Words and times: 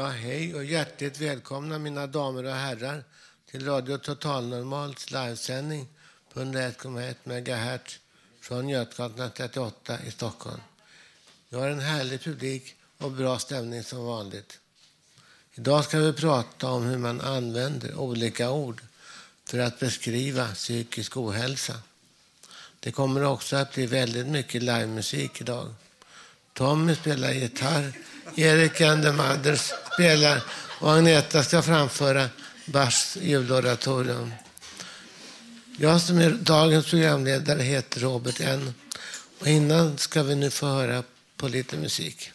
Ja, 0.00 0.06
hej 0.06 0.54
och 0.54 0.64
hjärtligt 0.64 1.20
välkomna 1.20 1.78
mina 1.78 2.06
damer 2.06 2.44
och 2.44 2.54
herrar 2.54 3.04
till 3.50 3.66
Radio 3.66 3.98
Total 3.98 4.48
Normals 4.48 5.10
livesändning 5.10 5.88
på 6.32 6.40
101,1 6.40 7.14
MHz 7.24 7.98
från 8.40 8.68
Götgatan 8.68 9.30
38 9.36 9.98
i 10.06 10.10
Stockholm. 10.10 10.60
Vi 11.48 11.56
har 11.56 11.68
en 11.68 11.80
härlig 11.80 12.22
publik 12.22 12.74
och 12.98 13.10
bra 13.10 13.38
stämning 13.38 13.82
som 13.82 14.04
vanligt. 14.04 14.58
Idag 15.54 15.84
ska 15.84 15.98
vi 15.98 16.12
prata 16.12 16.70
om 16.70 16.84
hur 16.84 16.98
man 16.98 17.20
använder 17.20 17.94
olika 17.94 18.50
ord 18.50 18.82
för 19.44 19.58
att 19.58 19.78
beskriva 19.78 20.48
psykisk 20.48 21.16
ohälsa. 21.16 21.74
Det 22.80 22.92
kommer 22.92 23.24
också 23.24 23.56
att 23.56 23.74
bli 23.74 23.86
väldigt 23.86 24.26
mycket 24.26 24.62
livemusik 24.62 25.40
idag. 25.40 25.74
Tommy 26.52 26.94
spelar 26.94 27.32
gitarr, 27.32 27.92
Erik 28.36 28.80
and 28.80 29.02
the 29.02 29.12
Mothers 29.12 29.72
spelar 29.92 30.42
och 30.80 30.92
Agneta 30.92 31.42
ska 31.42 31.62
framföra 31.62 32.28
Bachs 32.64 33.16
juloratorium. 33.20 34.32
Jag 35.76 36.00
som 36.00 36.18
är 36.18 36.30
dagens 36.30 36.90
programledare 36.90 37.62
heter 37.62 38.00
Robert 38.00 38.40
N. 38.40 38.74
Och 39.38 39.46
innan 39.46 39.98
ska 39.98 40.22
vi 40.22 40.34
nu 40.34 40.50
få 40.50 40.66
höra 40.66 41.02
på 41.36 41.48
lite 41.48 41.76
musik. 41.76 42.30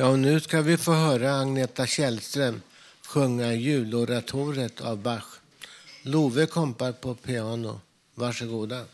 Ja, 0.00 0.08
och 0.08 0.18
nu 0.18 0.40
ska 0.40 0.60
vi 0.60 0.76
få 0.76 0.92
höra 0.92 1.34
Agneta 1.40 1.86
Källström 1.86 2.62
sjunga 3.06 3.52
juloratoriet 3.54 4.80
av 4.80 4.98
Bach. 4.98 5.24
Love 6.02 6.46
kompar 6.46 6.92
på 6.92 7.14
piano. 7.14 7.80
Varsågoda. 8.14 8.84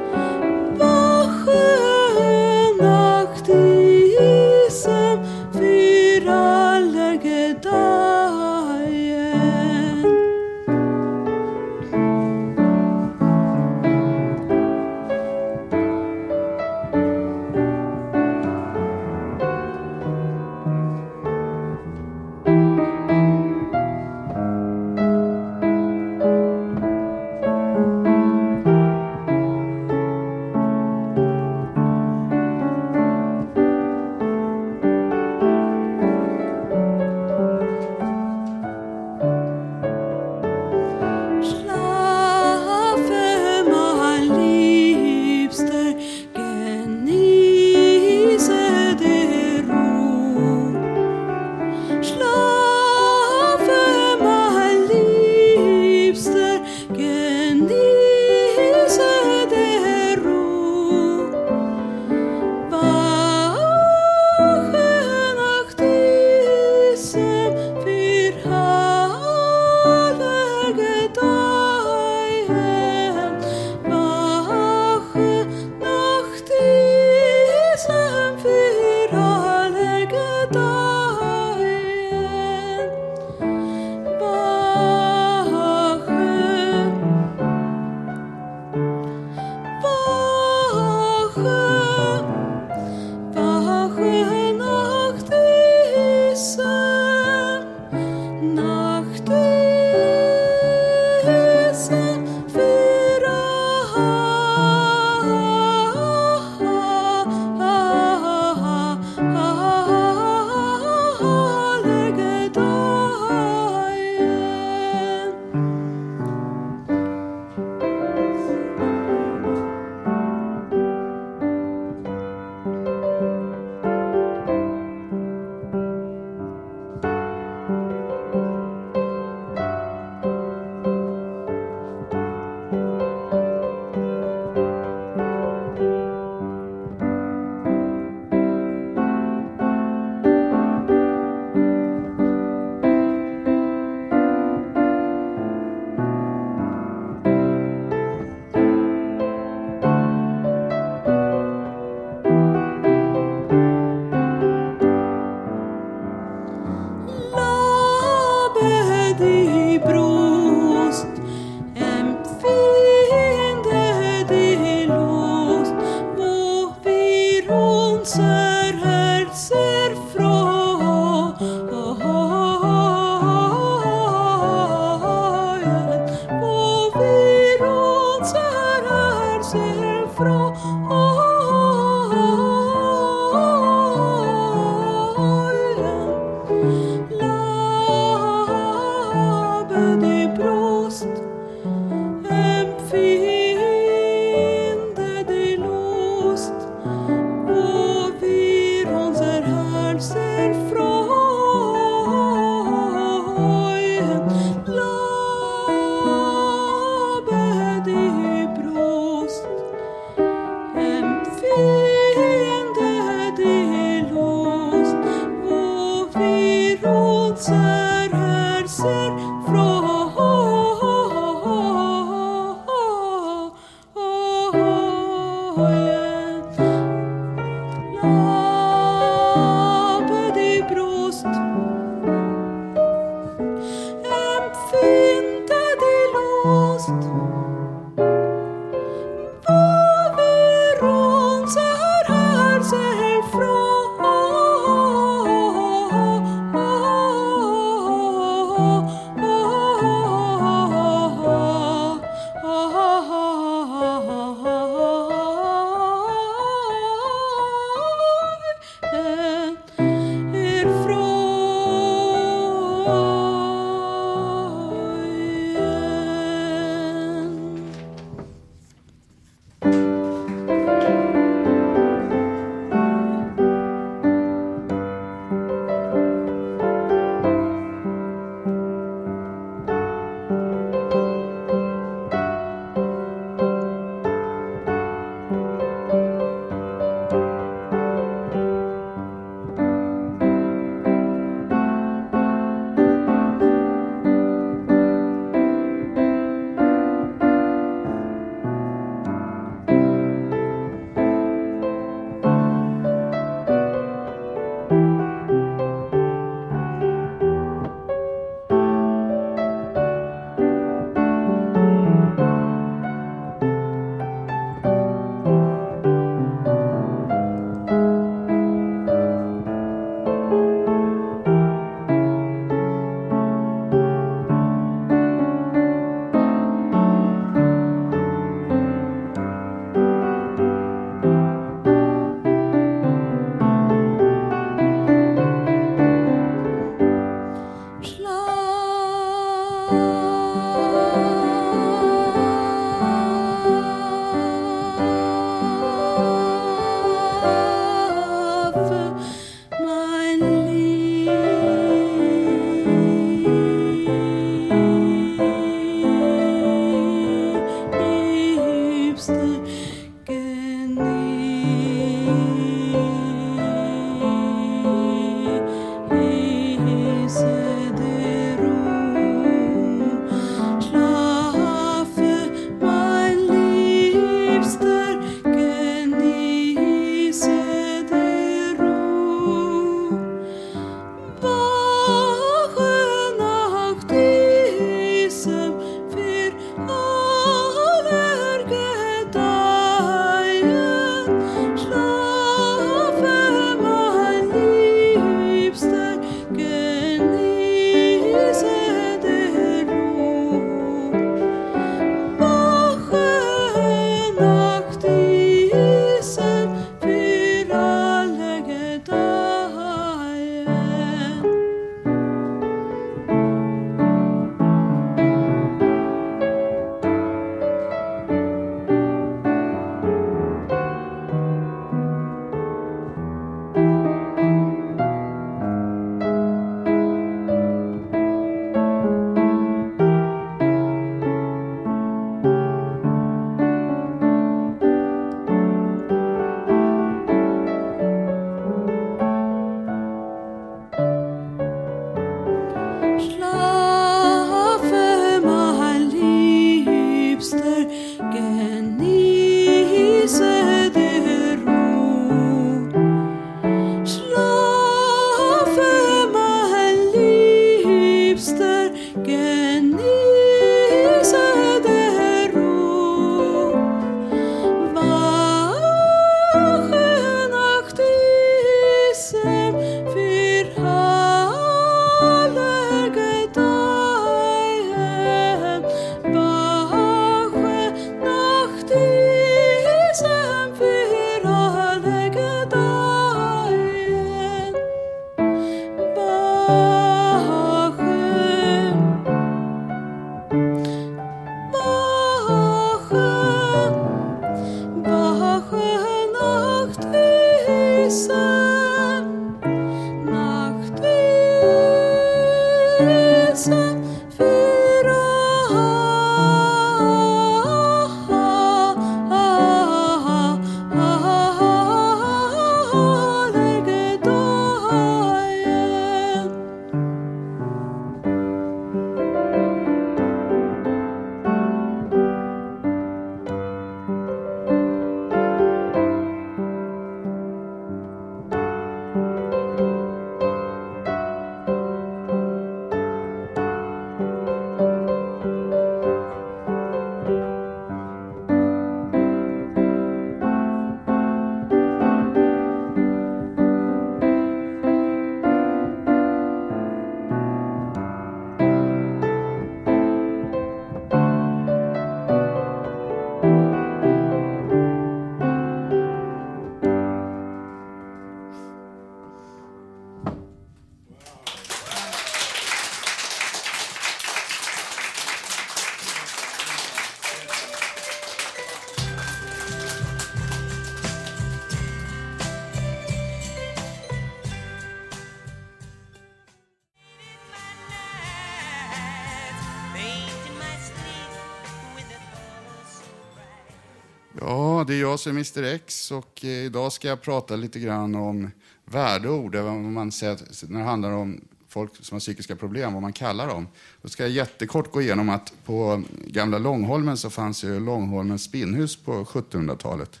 Ja, 584.26 584.64
det 584.66 584.74
är 584.74 584.80
jag 584.80 585.00
som 585.00 585.10
är 585.10 585.14
Mr 585.14 585.42
X 585.42 585.90
och 585.90 586.24
eh, 586.24 586.30
idag 586.30 586.72
ska 586.72 586.88
jag 586.88 587.02
prata 587.02 587.36
lite 587.36 587.60
grann 587.60 587.94
om 587.94 588.30
värdeord, 588.64 589.34
man 589.34 589.92
säger 589.92 590.18
när 590.48 590.58
det 590.58 590.64
handlar 590.64 590.90
om 590.90 591.20
folk 591.48 591.72
som 591.80 591.94
har 591.94 592.00
psykiska 592.00 592.36
problem, 592.36 592.72
vad 592.72 592.82
man 592.82 592.92
kallar 592.92 593.28
dem. 593.28 593.48
Då 593.82 593.88
ska 593.88 594.02
jag 594.02 594.12
jättekort 594.12 594.72
gå 594.72 594.82
igenom 594.82 595.08
att 595.08 595.32
på 595.44 595.82
gamla 596.06 596.38
Långholmen 596.38 596.96
så 596.96 597.10
fanns 597.10 597.44
ju 597.44 597.60
Långholmens 597.60 598.24
spinnhus 598.24 598.76
på 598.76 599.04
1700-talet. 599.04 600.00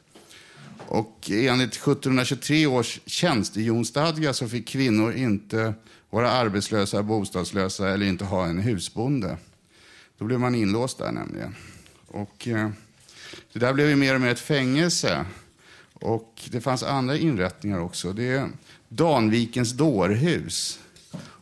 Och 0.86 1.30
enligt 1.30 1.74
1723 1.74 2.66
års 2.66 3.00
tjänstehjonsstadga 3.06 4.32
så 4.32 4.48
fick 4.48 4.68
kvinnor 4.68 5.12
inte 5.12 5.74
vara 6.10 6.30
arbetslösa, 6.30 7.02
bostadslösa 7.02 7.88
eller 7.88 8.06
inte 8.06 8.24
ha 8.24 8.46
en 8.46 8.58
husbonde. 8.58 9.36
Då 10.18 10.24
blev 10.24 10.40
man 10.40 10.54
inlåst 10.54 10.98
där 10.98 11.12
nämligen. 11.12 11.56
Och, 12.06 12.48
eh, 12.48 12.70
det 13.52 13.58
där 13.58 13.72
blev 13.72 13.88
ju 13.88 13.96
mer 13.96 14.14
och 14.14 14.20
mer 14.20 14.30
ett 14.30 14.40
fängelse. 14.40 15.24
Och 15.92 16.42
det 16.50 16.60
fanns 16.60 16.82
andra 16.82 17.16
inrättningar 17.16 17.78
också. 17.78 18.12
Det 18.12 18.28
är 18.28 18.48
Danvikens 18.88 19.72
dårhus. 19.72 20.78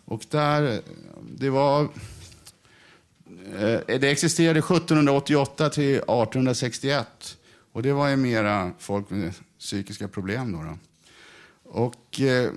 Och 0.05 0.25
där, 0.31 0.81
det 1.37 1.51
var... 1.51 1.83
Eh, 3.59 3.81
det 3.87 4.11
existerade 4.11 4.59
1788 4.59 5.71
till 5.71 5.95
1861. 5.95 7.37
Och 7.73 7.83
det 7.83 7.93
var 7.93 8.09
ju 8.09 8.17
mera 8.17 8.73
folk 8.79 9.11
med 9.11 9.33
psykiska 9.59 10.09
problem 10.09 10.53
då. 10.53 10.63
då. 10.63 10.79
Och... 11.81 12.21
Eh, 12.21 12.51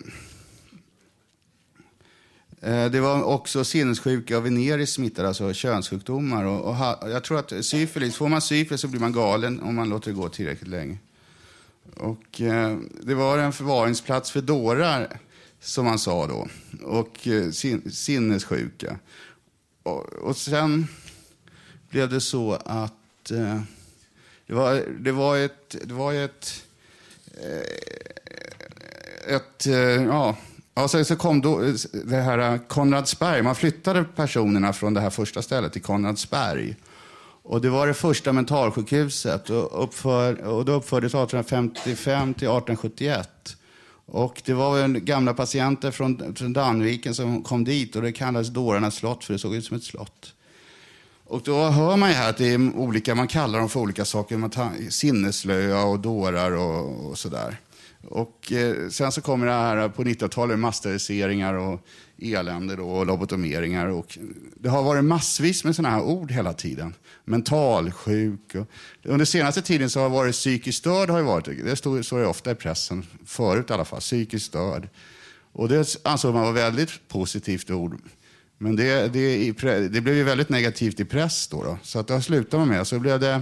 Eh, 2.65 2.91
det 2.91 2.99
var 2.99 3.23
också 3.23 3.63
sinnessjuka 3.63 4.37
och 4.37 4.45
veneriskt 4.45 4.95
smittade, 4.95 5.27
alltså 5.27 5.53
könssjukdomar. 5.53 6.45
Och, 6.45 6.61
och 6.61 6.75
ha, 6.75 7.09
jag 7.09 7.23
tror 7.23 7.39
att 7.39 7.65
syfilis, 7.65 8.15
får 8.15 8.29
man 8.29 8.41
syfilis 8.41 8.81
så 8.81 8.87
blir 8.87 9.01
man 9.01 9.13
galen 9.13 9.61
om 9.61 9.75
man 9.75 9.89
låter 9.89 10.11
det 10.11 10.17
gå 10.17 10.29
tillräckligt 10.29 10.69
länge. 10.69 10.97
Och 11.95 12.41
eh, 12.41 12.77
det 13.01 13.15
var 13.15 13.37
en 13.37 13.53
förvaringsplats 13.53 14.31
för 14.31 14.41
dårar, 14.41 15.19
som 15.59 15.85
man 15.85 15.99
sa 15.99 16.27
då. 16.27 16.47
Och 16.83 17.27
eh, 17.27 17.51
sin, 17.51 17.91
sinnessjuka. 17.91 18.99
Och, 19.83 20.13
och 20.13 20.37
sen 20.37 20.87
blev 21.89 22.09
det 22.09 22.21
så 22.21 22.53
att 22.53 23.31
eh, 23.31 23.61
det, 24.47 24.53
var, 24.53 24.83
det 24.99 25.11
var 25.11 25.37
ett... 25.37 25.75
Det 25.83 25.93
var 25.93 26.13
ett, 26.13 26.65
eh, 27.41 29.35
ett 29.35 29.67
eh, 29.67 30.03
ja, 30.03 30.37
Ja, 30.75 30.87
sen 30.87 31.05
så 31.05 31.15
kom 31.15 31.41
då 31.41 31.63
eh, 31.63 31.73
det 32.05 32.21
här 32.21 32.53
eh, 32.53 32.59
Konradsberg. 32.67 33.41
Man 33.41 33.55
flyttade 33.55 34.03
personerna 34.03 34.73
från 34.73 34.93
det 34.93 35.01
här 35.01 35.09
första 35.09 35.41
stället 35.41 35.73
till 35.73 35.81
Konradsberg. 35.81 36.75
Och 37.43 37.61
det 37.61 37.69
var 37.69 37.87
det 37.87 37.93
första 37.93 38.33
mentalsjukhuset 38.33 39.49
och, 39.49 39.83
uppför, 39.83 40.43
och 40.43 40.65
det 40.65 40.71
uppfördes 40.71 41.09
1855 41.09 42.33
till 42.33 42.47
1871. 42.47 43.57
Och 44.05 44.41
det 44.45 44.53
var 44.53 44.79
en 44.79 45.05
gamla 45.05 45.33
patienter 45.33 45.91
från, 45.91 46.35
från 46.35 46.53
Danviken 46.53 47.15
som 47.15 47.43
kom 47.43 47.63
dit 47.63 47.95
och 47.95 48.01
det 48.01 48.11
kallades 48.11 48.49
Dårarnas 48.49 48.95
slott 48.95 49.23
för 49.23 49.33
det 49.33 49.39
såg 49.39 49.55
ut 49.55 49.65
som 49.65 49.77
ett 49.77 49.83
slott. 49.83 50.33
Och 51.25 51.41
då 51.45 51.63
hör 51.63 51.97
man 51.97 52.09
ju 52.09 52.15
här 52.15 52.29
att 52.29 52.37
det 52.37 52.53
är 52.53 52.75
olika, 52.75 53.15
man 53.15 53.27
kallar 53.27 53.59
dem 53.59 53.69
för 53.69 53.79
olika 53.79 54.05
saker. 54.05 54.37
Man 54.37 54.49
tar, 54.49 54.89
sinneslöja 54.89 55.83
och 55.83 55.99
dårar 55.99 56.51
och, 56.51 57.09
och 57.09 57.17
sådär. 57.17 57.59
Och 58.07 58.51
eh, 58.51 58.89
sen 58.89 59.11
så 59.11 59.21
kommer 59.21 59.45
det 59.45 59.51
här 59.51 59.89
på 59.89 60.03
90-talet 60.03 60.59
masteriseringar 60.59 61.53
och 61.53 61.87
elände 62.17 62.75
då, 62.75 62.89
och 62.89 63.05
lobotomeringar. 63.05 63.87
Och 63.87 64.17
det 64.55 64.69
har 64.69 64.83
varit 64.83 65.03
massvis 65.03 65.63
med 65.63 65.75
sådana 65.75 65.95
här 65.95 66.03
ord 66.03 66.31
hela 66.31 66.53
tiden. 66.53 66.93
Mentalsjuk. 67.25 68.55
Och, 68.55 68.67
under 69.03 69.25
senaste 69.25 69.61
tiden 69.61 69.89
så 69.89 69.99
har 69.99 70.09
det 70.09 70.15
varit 70.15 70.33
psykiskt 70.33 70.77
störd. 70.77 71.09
Har 71.09 71.21
varit, 71.21 71.45
det 71.45 71.75
står, 71.75 72.01
står 72.01 72.25
ofta 72.25 72.51
i 72.51 72.55
pressen, 72.55 73.05
förut 73.25 73.69
i 73.69 73.73
alla 73.73 73.85
fall. 73.85 73.99
Psykiskt 73.99 74.45
störd. 74.45 74.89
Och 75.51 75.69
det 75.69 75.95
ansåg 76.03 76.33
man 76.33 76.43
var 76.43 76.51
väldigt 76.51 77.07
positivt 77.07 77.71
ord. 77.71 77.97
Men 78.57 78.75
det, 78.75 79.13
det, 79.13 79.51
det 79.87 80.01
blev 80.01 80.15
ju 80.15 80.23
väldigt 80.23 80.49
negativt 80.49 80.99
i 80.99 81.05
press 81.05 81.47
då. 81.47 81.63
då. 81.63 81.77
Så 81.83 81.99
att 81.99 82.07
det 82.07 82.21
slutade 82.21 82.65
man 82.65 82.77
med. 82.77 82.87
Så 82.87 82.99
blev 82.99 83.19
det 83.19 83.41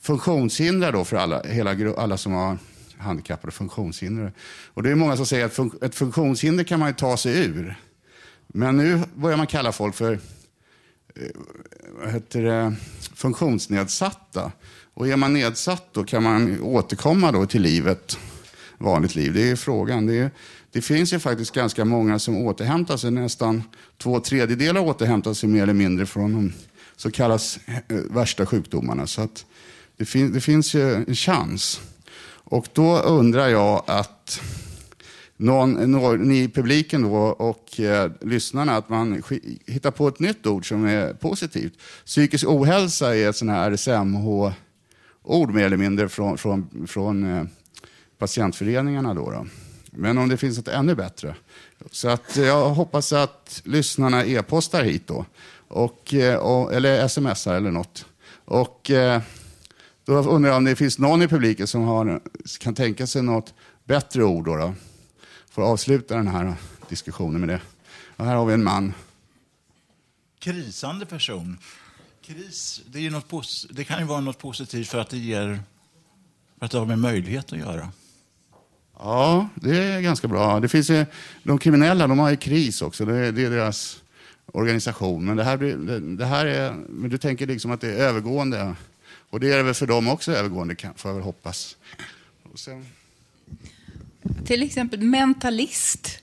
funktionshinder 0.00 0.92
då 0.92 1.04
för 1.04 1.16
alla, 1.16 1.42
hela, 1.42 1.94
alla 1.96 2.16
som 2.16 2.32
har 2.32 2.58
handikappade 2.98 3.48
och 3.48 3.54
funktionshindrade. 3.54 4.32
Och 4.74 4.82
det 4.82 4.90
är 4.90 4.94
många 4.94 5.16
som 5.16 5.26
säger 5.26 5.44
att 5.46 5.54
fun 5.54 5.70
ett 5.82 5.94
funktionshinder 5.94 6.64
kan 6.64 6.80
man 6.80 6.94
ta 6.94 7.16
sig 7.16 7.44
ur. 7.44 7.78
Men 8.46 8.76
nu 8.76 9.02
börjar 9.14 9.36
man 9.36 9.46
kalla 9.46 9.72
folk 9.72 9.94
för 9.94 10.12
eh, 10.12 10.20
vad 12.00 12.12
heter 12.12 12.42
det, 12.42 12.74
funktionsnedsatta. 13.14 14.52
Och 14.94 15.08
är 15.08 15.16
man 15.16 15.32
nedsatt 15.32 15.88
då 15.92 16.04
kan 16.04 16.22
man 16.22 16.60
återkomma 16.60 17.32
då 17.32 17.46
till 17.46 17.62
livet, 17.62 18.18
vanligt 18.78 19.14
liv. 19.14 19.34
Det 19.34 19.50
är 19.50 19.56
frågan. 19.56 20.06
Det, 20.06 20.14
är, 20.14 20.30
det 20.72 20.80
finns 20.80 21.12
ju 21.12 21.18
faktiskt 21.18 21.54
ganska 21.54 21.84
många 21.84 22.18
som 22.18 22.36
återhämtar 22.36 22.96
sig. 22.96 23.10
Nästan 23.10 23.62
två 23.98 24.20
tredjedelar 24.20 24.80
återhämtar 24.80 25.34
sig 25.34 25.48
mer 25.48 25.62
eller 25.62 25.72
mindre 25.72 26.06
från 26.06 26.32
de 26.32 26.52
så 26.96 27.10
kallas 27.10 27.58
eh, 27.66 27.96
värsta 28.10 28.46
sjukdomarna. 28.46 29.06
Så 29.06 29.22
att 29.22 29.46
det, 29.96 30.04
fin 30.04 30.32
det 30.32 30.40
finns 30.40 30.74
ju 30.74 30.94
en 30.94 31.14
chans. 31.14 31.80
Och 32.44 32.66
då 32.72 32.98
undrar 32.98 33.48
jag 33.48 33.82
att 33.86 34.40
någon, 35.36 35.90
någon, 35.90 36.18
ni 36.18 36.42
i 36.42 36.48
publiken 36.48 37.02
då 37.02 37.16
och 37.16 37.80
eh, 37.80 38.10
lyssnarna 38.20 38.76
att 38.76 38.88
man 38.88 39.22
hittar 39.66 39.90
på 39.90 40.08
ett 40.08 40.18
nytt 40.18 40.46
ord 40.46 40.68
som 40.68 40.84
är 40.84 41.12
positivt. 41.12 41.72
Psykisk 42.06 42.44
ohälsa 42.48 43.16
är 43.16 43.28
ett 43.28 43.36
sånt 43.36 43.50
här 43.50 43.70
RSMH-ord 43.70 45.54
mer 45.54 45.64
eller 45.64 45.76
mindre 45.76 46.08
från, 46.08 46.38
från, 46.38 46.86
från 46.86 47.36
eh, 47.36 47.44
patientföreningarna. 48.18 49.14
Då, 49.14 49.30
då, 49.30 49.46
Men 49.90 50.18
om 50.18 50.28
det 50.28 50.36
finns 50.36 50.58
ett 50.58 50.68
ännu 50.68 50.94
bättre. 50.94 51.34
Så 51.90 52.08
att 52.08 52.36
eh, 52.36 52.44
jag 52.44 52.68
hoppas 52.68 53.12
att 53.12 53.62
lyssnarna 53.64 54.24
e-postar 54.24 54.82
hit 54.82 55.06
då. 55.06 55.24
Och, 55.68 56.14
eh, 56.14 56.36
och, 56.36 56.74
eller 56.74 57.08
smsar 57.08 57.54
eller 57.54 57.70
något. 57.70 58.06
Och 58.44 58.90
eh, 58.90 59.20
då 60.04 60.12
undrar 60.12 60.50
jag 60.50 60.56
om 60.56 60.64
det 60.64 60.76
finns 60.76 60.98
någon 60.98 61.22
i 61.22 61.28
publiken 61.28 61.66
som 61.66 61.82
har, 61.82 62.20
kan 62.60 62.74
tänka 62.74 63.06
sig 63.06 63.22
något 63.22 63.54
bättre 63.84 64.24
ord. 64.24 64.44
Då, 64.44 64.56
då. 64.56 64.74
Får 65.50 65.62
avsluta 65.62 66.16
den 66.16 66.28
här 66.28 66.54
diskussionen 66.88 67.40
med 67.40 67.48
det. 67.48 67.60
Och 68.16 68.24
här 68.24 68.34
har 68.34 68.46
vi 68.46 68.54
en 68.54 68.64
man. 68.64 68.94
Krisande 70.38 71.06
person. 71.06 71.58
Kris, 72.26 72.82
det, 72.86 73.06
är 73.06 73.10
något, 73.10 73.66
det 73.70 73.84
kan 73.84 73.98
ju 73.98 74.04
vara 74.04 74.20
något 74.20 74.38
positivt 74.38 74.88
för 74.88 74.98
att 74.98 75.10
det 75.10 75.18
ger 75.18 75.60
för 76.58 76.66
att 76.66 76.72
det 76.72 76.78
har 76.78 76.86
med 76.86 76.98
möjlighet 76.98 77.52
att 77.52 77.58
göra. 77.58 77.90
Ja, 78.98 79.48
det 79.54 79.76
är 79.76 80.00
ganska 80.00 80.28
bra. 80.28 80.60
Det 80.60 80.68
finns 80.68 80.90
ju, 80.90 81.06
de 81.42 81.58
kriminella 81.58 82.06
de 82.06 82.18
har 82.18 82.30
ju 82.30 82.36
kris 82.36 82.82
också. 82.82 83.04
Det, 83.04 83.32
det 83.32 83.44
är 83.44 83.50
deras 83.50 84.02
organisation. 84.46 85.24
Men 85.24 85.36
det 85.36 85.44
här, 85.44 85.56
det, 85.56 86.00
det, 86.16 86.26
här 86.26 86.46
är, 86.46 86.72
men 86.72 87.10
du 87.10 87.18
tänker 87.18 87.46
liksom 87.46 87.70
att 87.70 87.80
det 87.80 87.92
är 87.92 87.96
övergående. 87.96 88.74
Och 89.34 89.40
det 89.40 89.52
är 89.52 89.56
det 89.56 89.62
väl 89.62 89.74
för 89.74 89.86
dem 89.86 90.08
också 90.08 90.32
övergående, 90.32 90.76
får 90.96 91.08
jag 91.08 91.14
väl 91.14 91.24
hoppas. 91.24 91.76
Sen... 92.54 92.86
Till 94.46 94.62
exempel 94.62 95.00
mentalist. 95.00 96.18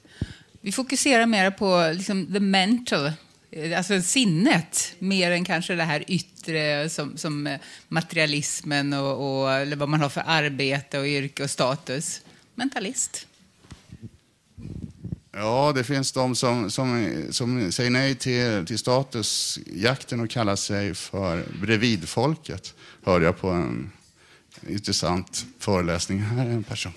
Vi 0.61 0.71
fokuserar 0.71 1.25
mer 1.25 1.51
på 1.51 1.91
liksom, 1.95 2.33
the 2.33 2.39
mental, 2.39 3.11
eh, 3.51 3.77
alltså 3.77 4.01
sinnet, 4.01 4.95
mer 4.99 5.31
än 5.31 5.45
kanske 5.45 5.75
det 5.75 5.83
här 5.83 6.03
yttre 6.07 6.89
som, 6.89 7.17
som 7.17 7.47
eh, 7.47 7.59
materialismen 7.87 8.93
och, 8.93 9.41
och 9.41 9.53
eller 9.53 9.75
vad 9.75 9.89
man 9.89 10.01
har 10.01 10.09
för 10.09 10.23
arbete 10.25 10.99
och 10.99 11.05
yrke 11.05 11.43
och 11.43 11.49
status. 11.49 12.21
Mentalist. 12.55 13.27
Ja, 15.31 15.71
det 15.75 15.83
finns 15.83 16.11
de 16.11 16.35
som, 16.35 16.71
som, 16.71 17.07
som 17.29 17.71
säger 17.71 17.89
nej 17.89 18.15
till, 18.15 18.65
till 18.65 18.79
statusjakten 18.79 20.19
och 20.19 20.29
kallar 20.29 20.55
sig 20.55 20.93
för 20.93 21.43
bredvidfolket. 21.61 22.73
Hörde 23.03 23.25
jag 23.25 23.37
på 23.37 23.49
en 23.49 23.91
intressant 24.67 25.45
föreläsning. 25.59 26.19
Här 26.19 26.45
är 26.45 26.49
en 26.49 26.63
person. 26.63 26.93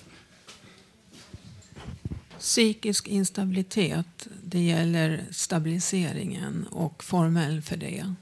Psykisk 2.39 3.09
instabilitet, 3.09 4.29
det 4.45 4.61
gäller 4.61 5.25
stabiliseringen 5.31 6.67
och 6.67 7.05
formell 7.05 7.63
för 7.63 7.77
det. 7.77 8.15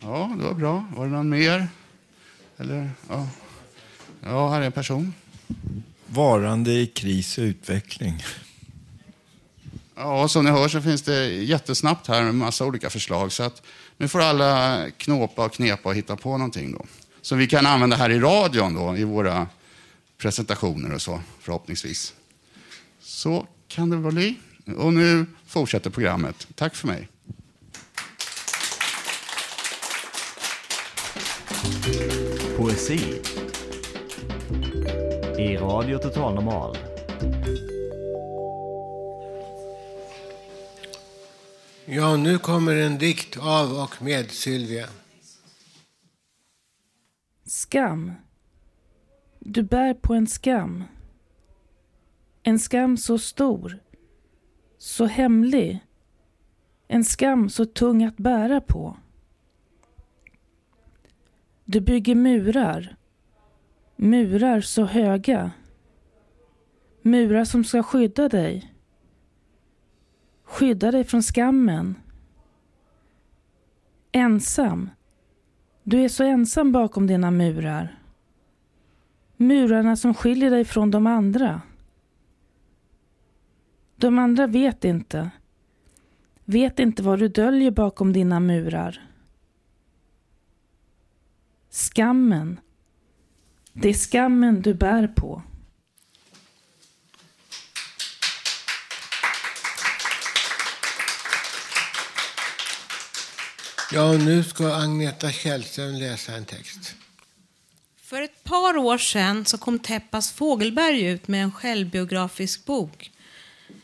Ja, 0.00 0.34
det 0.38 0.44
var 0.44 0.54
bra. 0.54 0.86
Var 0.96 1.06
det 1.06 1.12
någon 1.12 1.28
mer? 1.28 1.68
Eller, 2.56 2.90
ja. 3.08 3.28
ja, 4.20 4.50
här 4.50 4.60
är 4.60 4.66
en 4.66 4.72
person. 4.72 5.14
Varande 6.06 6.72
i 6.72 6.86
kris 6.86 7.38
och 7.38 7.42
utveckling. 7.42 8.22
Ja, 10.02 10.28
som 10.28 10.44
ni 10.44 10.50
hör 10.50 10.68
så 10.68 10.80
finns 10.80 11.02
det 11.02 11.26
jättesnabbt 11.26 12.06
här 12.06 12.22
en 12.22 12.36
massa 12.36 12.64
olika 12.64 12.90
förslag. 12.90 13.32
Så 13.32 13.42
att 13.42 13.62
nu 13.96 14.08
får 14.08 14.20
alla 14.20 14.86
knåpa 14.96 15.44
och 15.44 15.52
knepa 15.52 15.88
och 15.88 15.94
hitta 15.94 16.16
på 16.16 16.30
någonting 16.38 16.72
då. 16.72 16.86
Som 17.22 17.38
vi 17.38 17.46
kan 17.46 17.66
använda 17.66 17.96
här 17.96 18.10
i 18.10 18.18
radion 18.18 18.74
då, 18.74 18.96
i 18.96 19.04
våra 19.04 19.46
presentationer 20.18 20.94
och 20.94 21.02
så, 21.02 21.20
förhoppningsvis. 21.40 22.14
Så 23.00 23.46
kan 23.68 23.90
det 23.90 23.96
väl 23.96 24.12
bli. 24.12 24.36
Och 24.76 24.92
nu 24.92 25.26
fortsätter 25.46 25.90
programmet. 25.90 26.48
Tack 26.54 26.74
för 26.74 26.86
mig. 26.86 27.08
Poesi 32.56 33.20
i 35.38 35.56
Radio 35.56 35.98
Total 35.98 36.34
Normal. 36.34 36.89
Ja, 41.84 42.16
nu 42.16 42.38
kommer 42.38 42.76
en 42.76 42.98
dikt 42.98 43.36
av 43.38 43.72
och 43.72 44.02
med 44.02 44.30
Sylvia. 44.30 44.86
Skam. 47.44 48.12
Du 49.38 49.62
bär 49.62 49.94
på 49.94 50.14
en 50.14 50.26
skam. 50.26 50.84
En 52.42 52.58
skam 52.58 52.96
så 52.96 53.18
stor, 53.18 53.78
så 54.78 55.06
hemlig. 55.06 55.86
En 56.88 57.04
skam 57.04 57.48
så 57.48 57.64
tung 57.64 58.04
att 58.04 58.16
bära 58.16 58.60
på. 58.60 58.96
Du 61.64 61.80
bygger 61.80 62.14
murar. 62.14 62.96
Murar 63.96 64.60
så 64.60 64.84
höga. 64.84 65.50
Murar 67.02 67.44
som 67.44 67.64
ska 67.64 67.82
skydda 67.82 68.28
dig. 68.28 68.74
Skydda 70.50 70.90
dig 70.90 71.04
från 71.04 71.22
skammen. 71.22 71.94
Ensam. 74.12 74.90
Du 75.82 76.00
är 76.00 76.08
så 76.08 76.24
ensam 76.24 76.72
bakom 76.72 77.06
dina 77.06 77.30
murar. 77.30 77.98
Murarna 79.36 79.96
som 79.96 80.14
skiljer 80.14 80.50
dig 80.50 80.64
från 80.64 80.90
de 80.90 81.06
andra. 81.06 81.62
De 83.96 84.18
andra 84.18 84.46
vet 84.46 84.84
inte. 84.84 85.30
Vet 86.44 86.78
inte 86.78 87.02
vad 87.02 87.18
du 87.18 87.28
döljer 87.28 87.70
bakom 87.70 88.12
dina 88.12 88.40
murar. 88.40 89.08
Skammen. 91.70 92.60
Det 93.72 93.88
är 93.88 93.94
skammen 93.94 94.62
du 94.62 94.74
bär 94.74 95.08
på. 95.08 95.42
Ja, 103.92 104.12
nu 104.12 104.44
ska 104.44 104.74
Agneta 104.74 105.32
Källström 105.32 105.94
läsa 105.94 106.32
en 106.32 106.44
text. 106.44 106.94
För 108.02 108.22
ett 108.22 108.44
par 108.44 108.76
år 108.76 108.98
sedan 108.98 109.46
så 109.46 109.58
kom 109.58 109.78
Teppas 109.78 110.32
Fågelberg 110.32 111.04
ut 111.04 111.28
med 111.28 111.42
en 111.42 111.52
självbiografisk 111.52 112.64
bok. 112.64 113.10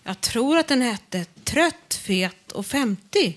Jag 0.02 0.20
tror 0.20 0.58
att 0.58 0.68
den 0.68 0.82
hette 0.82 1.24
Trött, 1.44 2.00
fet 2.02 2.52
och 2.52 2.66
50. 2.66 3.36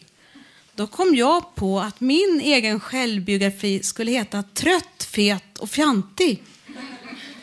Då 0.76 0.88
kom 0.88 1.16
jag 1.16 1.56
på 1.56 1.80
att 1.80 2.00
min 2.00 2.42
egen 2.44 2.80
självbiografi 2.80 3.84
skulle 3.84 4.12
heta 4.12 4.44
Trött, 4.54 5.04
fet 5.04 5.58
och 5.60 5.70
fjantig. 5.70 6.44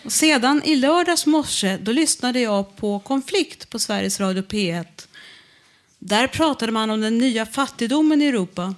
Och 0.04 0.12
sedan 0.12 0.62
i 0.64 0.76
lördags 0.76 1.26
morse 1.26 1.76
då 1.76 1.92
lyssnade 1.92 2.40
jag 2.40 2.76
på 2.76 2.98
Konflikt 2.98 3.70
på 3.70 3.78
Sveriges 3.78 4.20
Radio 4.20 4.42
P1. 4.42 4.86
Där 5.98 6.26
pratade 6.26 6.72
man 6.72 6.90
om 6.90 7.00
den 7.00 7.18
nya 7.18 7.46
fattigdomen 7.46 8.22
i 8.22 8.26
Europa. 8.26 8.74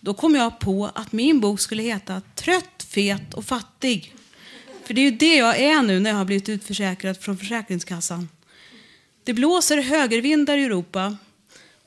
Då 0.00 0.14
kom 0.14 0.34
jag 0.34 0.58
på 0.58 0.90
att 0.94 1.12
min 1.12 1.40
bok 1.40 1.60
skulle 1.60 1.82
heta 1.82 2.22
Trött, 2.34 2.86
fet 2.88 3.34
och 3.34 3.44
fattig. 3.44 4.14
För 4.84 4.94
det 4.94 5.00
är 5.00 5.10
ju 5.10 5.16
det 5.16 5.36
jag 5.36 5.58
är 5.58 5.82
nu 5.82 6.00
när 6.00 6.10
jag 6.10 6.16
har 6.16 6.24
blivit 6.24 6.48
utförsäkrad 6.48 7.20
från 7.20 7.38
Försäkringskassan. 7.38 8.28
Det 9.24 9.34
blåser 9.34 9.82
högervindar 9.82 10.58
i 10.58 10.64
Europa. 10.64 11.16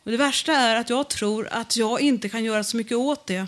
Och 0.03 0.11
det 0.11 0.17
värsta 0.17 0.53
är 0.53 0.75
att 0.75 0.89
jag 0.89 1.09
tror 1.09 1.47
att 1.51 1.77
jag 1.77 2.01
inte 2.01 2.29
kan 2.29 2.43
göra 2.43 2.63
så 2.63 2.77
mycket 2.77 2.97
åt 2.97 3.27
det. 3.27 3.47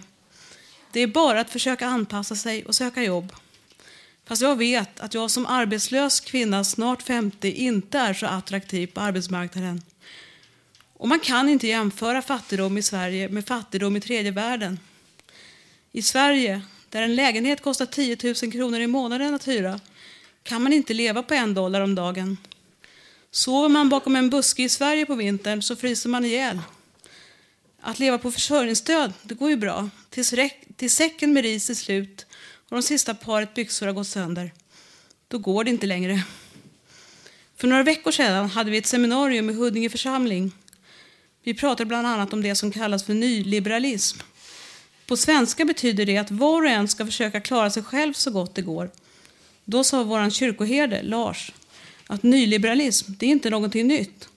Det 0.92 1.00
är 1.00 1.08
bara 1.08 1.42
att 1.42 1.50
försöka 1.50 1.88
anpassa 1.88 2.36
sig 2.36 2.66
och 2.66 2.76
söka 2.76 3.04
jobb. 3.04 3.34
Fast 4.26 4.42
jag 4.42 4.56
vet 4.56 5.00
att 5.00 5.14
jag 5.14 5.32
som 5.32 5.46
arbetslös 5.46 6.20
kvinna, 6.20 6.64
snart 6.64 7.02
50, 7.02 7.52
inte 7.52 8.00
är 8.00 8.14
så 8.14 8.26
attraktiv 8.26 8.88
på 8.88 9.02
arbetsmarknaden. 9.02 9.82
Och 11.04 11.10
man 11.10 11.20
kan 11.20 11.50
inte 11.50 11.68
jämföra 11.68 12.22
fattigdom 12.22 12.78
i 12.78 12.82
Sverige 12.82 13.30
med 13.30 13.48
fattigdom 13.48 13.96
i 13.96 14.02
tredje 14.02 14.32
världen. 14.32 14.80
I 15.92 16.02
Sverige, 16.02 16.62
där 16.90 17.02
en 17.02 17.16
lägenhet 17.16 17.62
kostar 17.62 17.86
10 17.86 18.18
000 18.24 18.52
kronor 18.52 18.80
i 18.80 18.88
månaden 18.88 19.34
att 19.34 19.48
hyra, 19.48 19.80
kan 20.44 20.64
man 20.64 20.74
inte 20.74 20.94
leva 20.94 21.24
på 21.24 21.34
en 21.34 21.54
dollar 21.54 21.82
om 21.82 21.96
dagen. 21.96 22.38
Sover 23.32 23.70
man 23.70 23.90
bakom 23.90 24.16
en 24.16 24.30
buske 24.30 24.64
i 24.64 24.70
Sverige 24.70 25.06
på 25.06 25.16
vintern 25.16 25.62
så 25.62 25.76
fryser 25.76 26.10
man 26.10 26.26
ihjäl. 26.26 26.60
Att 27.82 28.00
leva 28.00 28.18
på 28.18 28.32
försörjningsstöd, 28.32 29.14
det 29.24 29.36
går 29.36 29.50
ju 29.50 29.56
bra. 29.56 29.90
Tills, 30.10 30.34
tills 30.76 30.96
säcken 30.96 31.34
med 31.34 31.44
ris 31.44 31.70
är 31.70 31.74
slut 31.74 32.26
och 32.70 32.76
de 32.76 32.84
sista 32.84 33.14
paret 33.14 33.54
byxor 33.54 33.86
har 33.86 33.94
gått 33.94 34.08
sönder. 34.08 34.52
Då 35.28 35.38
går 35.38 35.64
det 35.64 35.70
inte 35.70 35.88
längre. 35.88 36.24
För 37.58 37.68
några 37.68 37.84
veckor 37.84 38.12
sedan 38.12 38.50
hade 38.50 38.72
vi 38.72 38.78
ett 38.78 38.86
seminarium 38.86 39.50
i 39.50 39.54
Huddinge 39.54 39.90
församling. 39.90 40.52
Vi 41.44 41.54
pratar 41.54 41.86
bland 41.86 42.08
annat 42.08 42.34
om 42.34 42.42
det 42.42 42.56
som 42.56 42.72
kallas 42.72 43.04
för 43.04 43.14
nyliberalism. 43.14 44.20
På 45.08 45.18
svenska 45.18 45.66
betyder 45.66 46.06
det 46.06 46.18
att 46.18 46.32
var 46.32 46.62
och 46.62 46.70
en 46.70 46.88
ska 46.88 47.06
försöka 47.06 47.42
klara 47.42 47.70
sig 47.70 47.84
själv 47.84 48.14
så 48.14 48.32
gott 48.32 48.56
det 48.56 48.62
går. 48.62 48.92
Då 49.66 49.84
sa 49.84 50.04
vår 50.04 50.30
kyrkoherde, 50.30 51.04
Lars, 51.04 51.52
att 52.08 52.24
nyliberalism, 52.24 53.12
det 53.20 53.26
är 53.26 53.30
inte 53.30 53.50
någonting 53.50 53.88
nytt. 53.88 54.30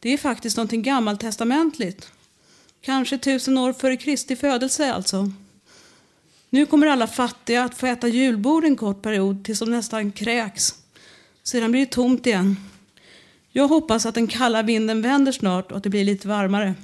Det 0.00 0.12
är 0.12 0.18
faktiskt 0.18 0.56
någonting 0.56 0.82
gammaltestamentligt. 0.82 2.12
Kanske 2.80 3.18
tusen 3.18 3.58
år 3.58 3.72
före 3.72 3.96
Kristi 3.96 4.36
födelse 4.36 4.92
alltså. 4.92 5.32
Nu 6.50 6.66
kommer 6.66 6.86
alla 6.86 7.06
fattiga 7.06 7.64
att 7.64 7.74
få 7.74 7.86
äta 7.86 8.08
julbord 8.08 8.64
en 8.64 8.76
kort 8.76 9.02
period 9.02 9.44
tills 9.44 9.58
de 9.58 9.70
nästan 9.70 10.12
kräks. 10.12 10.74
Sedan 11.42 11.70
blir 11.70 11.80
det 11.80 11.92
tomt 11.92 12.26
igen. 12.26 12.56
Jag 13.52 13.68
hoppas 13.68 14.06
att 14.06 14.14
den 14.14 14.26
kalla 14.26 14.62
vinden 14.62 15.02
vänder 15.02 15.32
snart 15.32 15.70
och 15.70 15.76
att 15.76 15.82
det 15.82 15.90
blir 15.90 16.04
lite 16.04 16.28
varmare. 16.28 16.74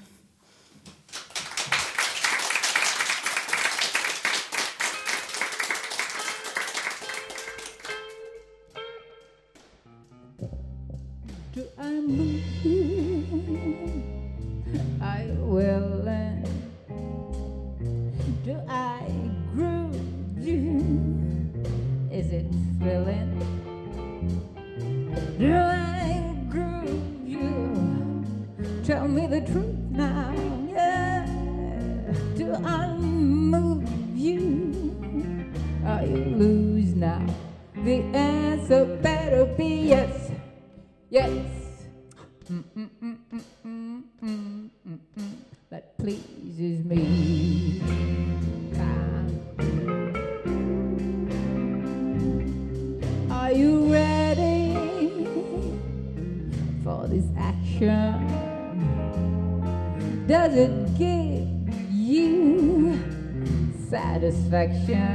dirección. 64.69 65.06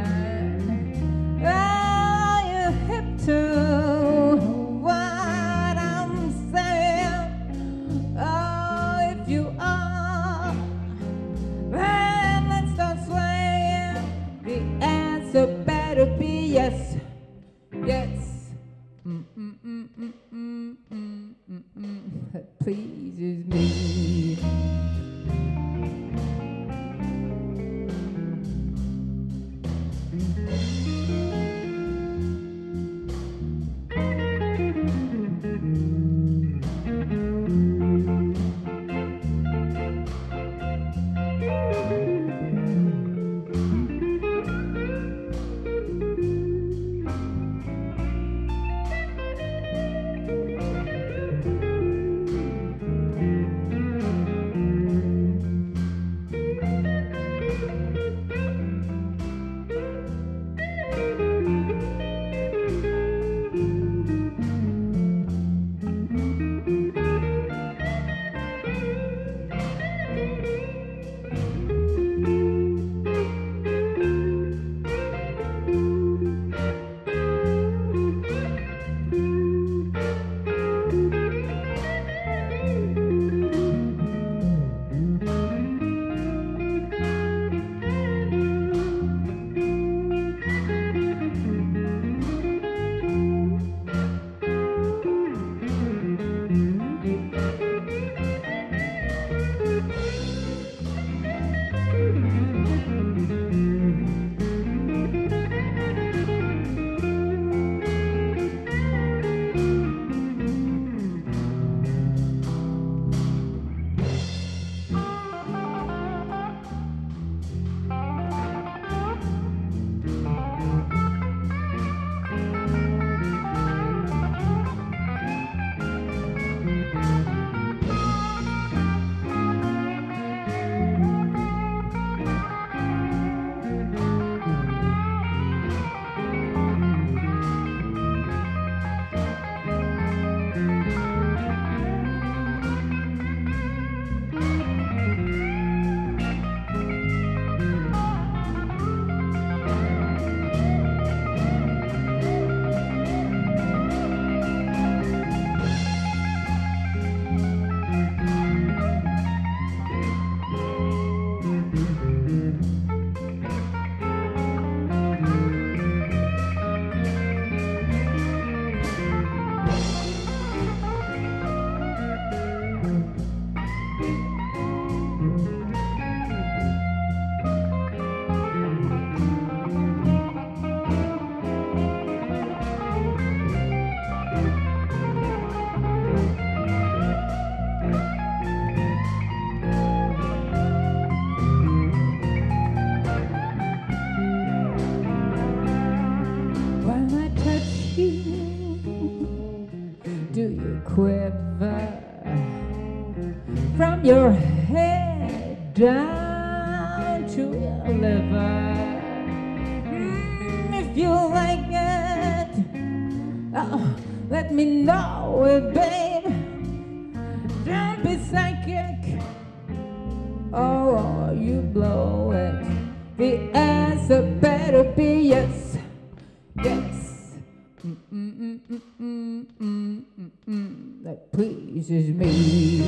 Pleases 231.92 232.16
me. 232.16 232.81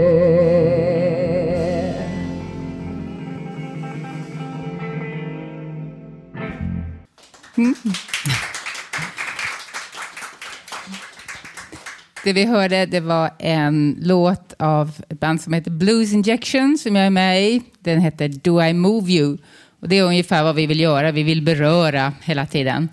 Det 12.24 12.32
vi 12.32 12.44
hörde 12.44 12.86
det 12.86 13.00
var 13.00 13.30
en 13.38 13.96
låt 14.00 14.54
av 14.58 14.90
ett 15.08 15.20
band 15.20 15.40
som 15.40 15.52
heter 15.52 15.70
Blues 15.70 16.12
Injection 16.12 16.78
som 16.78 16.96
jag 16.96 17.06
är 17.06 17.10
med 17.10 17.42
i. 17.42 17.62
Den 17.78 18.00
heter 18.00 18.28
Do 18.28 18.62
I 18.62 18.72
Move 18.72 19.12
You. 19.12 19.38
Och 19.80 19.88
det 19.88 19.98
är 19.98 20.02
ungefär 20.02 20.42
vad 20.42 20.54
vi 20.54 20.66
vill 20.66 20.80
göra. 20.80 21.12
Vi 21.12 21.22
vill 21.22 21.42
beröra 21.42 22.12
hela 22.22 22.46
tiden. 22.46 22.88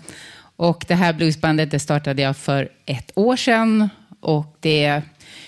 Och 0.60 0.84
det 0.88 0.94
här 0.94 1.12
bluesbandet 1.12 1.70
det 1.70 1.78
startade 1.78 2.22
jag 2.22 2.36
för 2.36 2.68
ett 2.86 3.12
år 3.14 3.36
sedan. 3.36 3.88
Och 4.20 4.56
det 4.60 4.84
är 4.84 5.02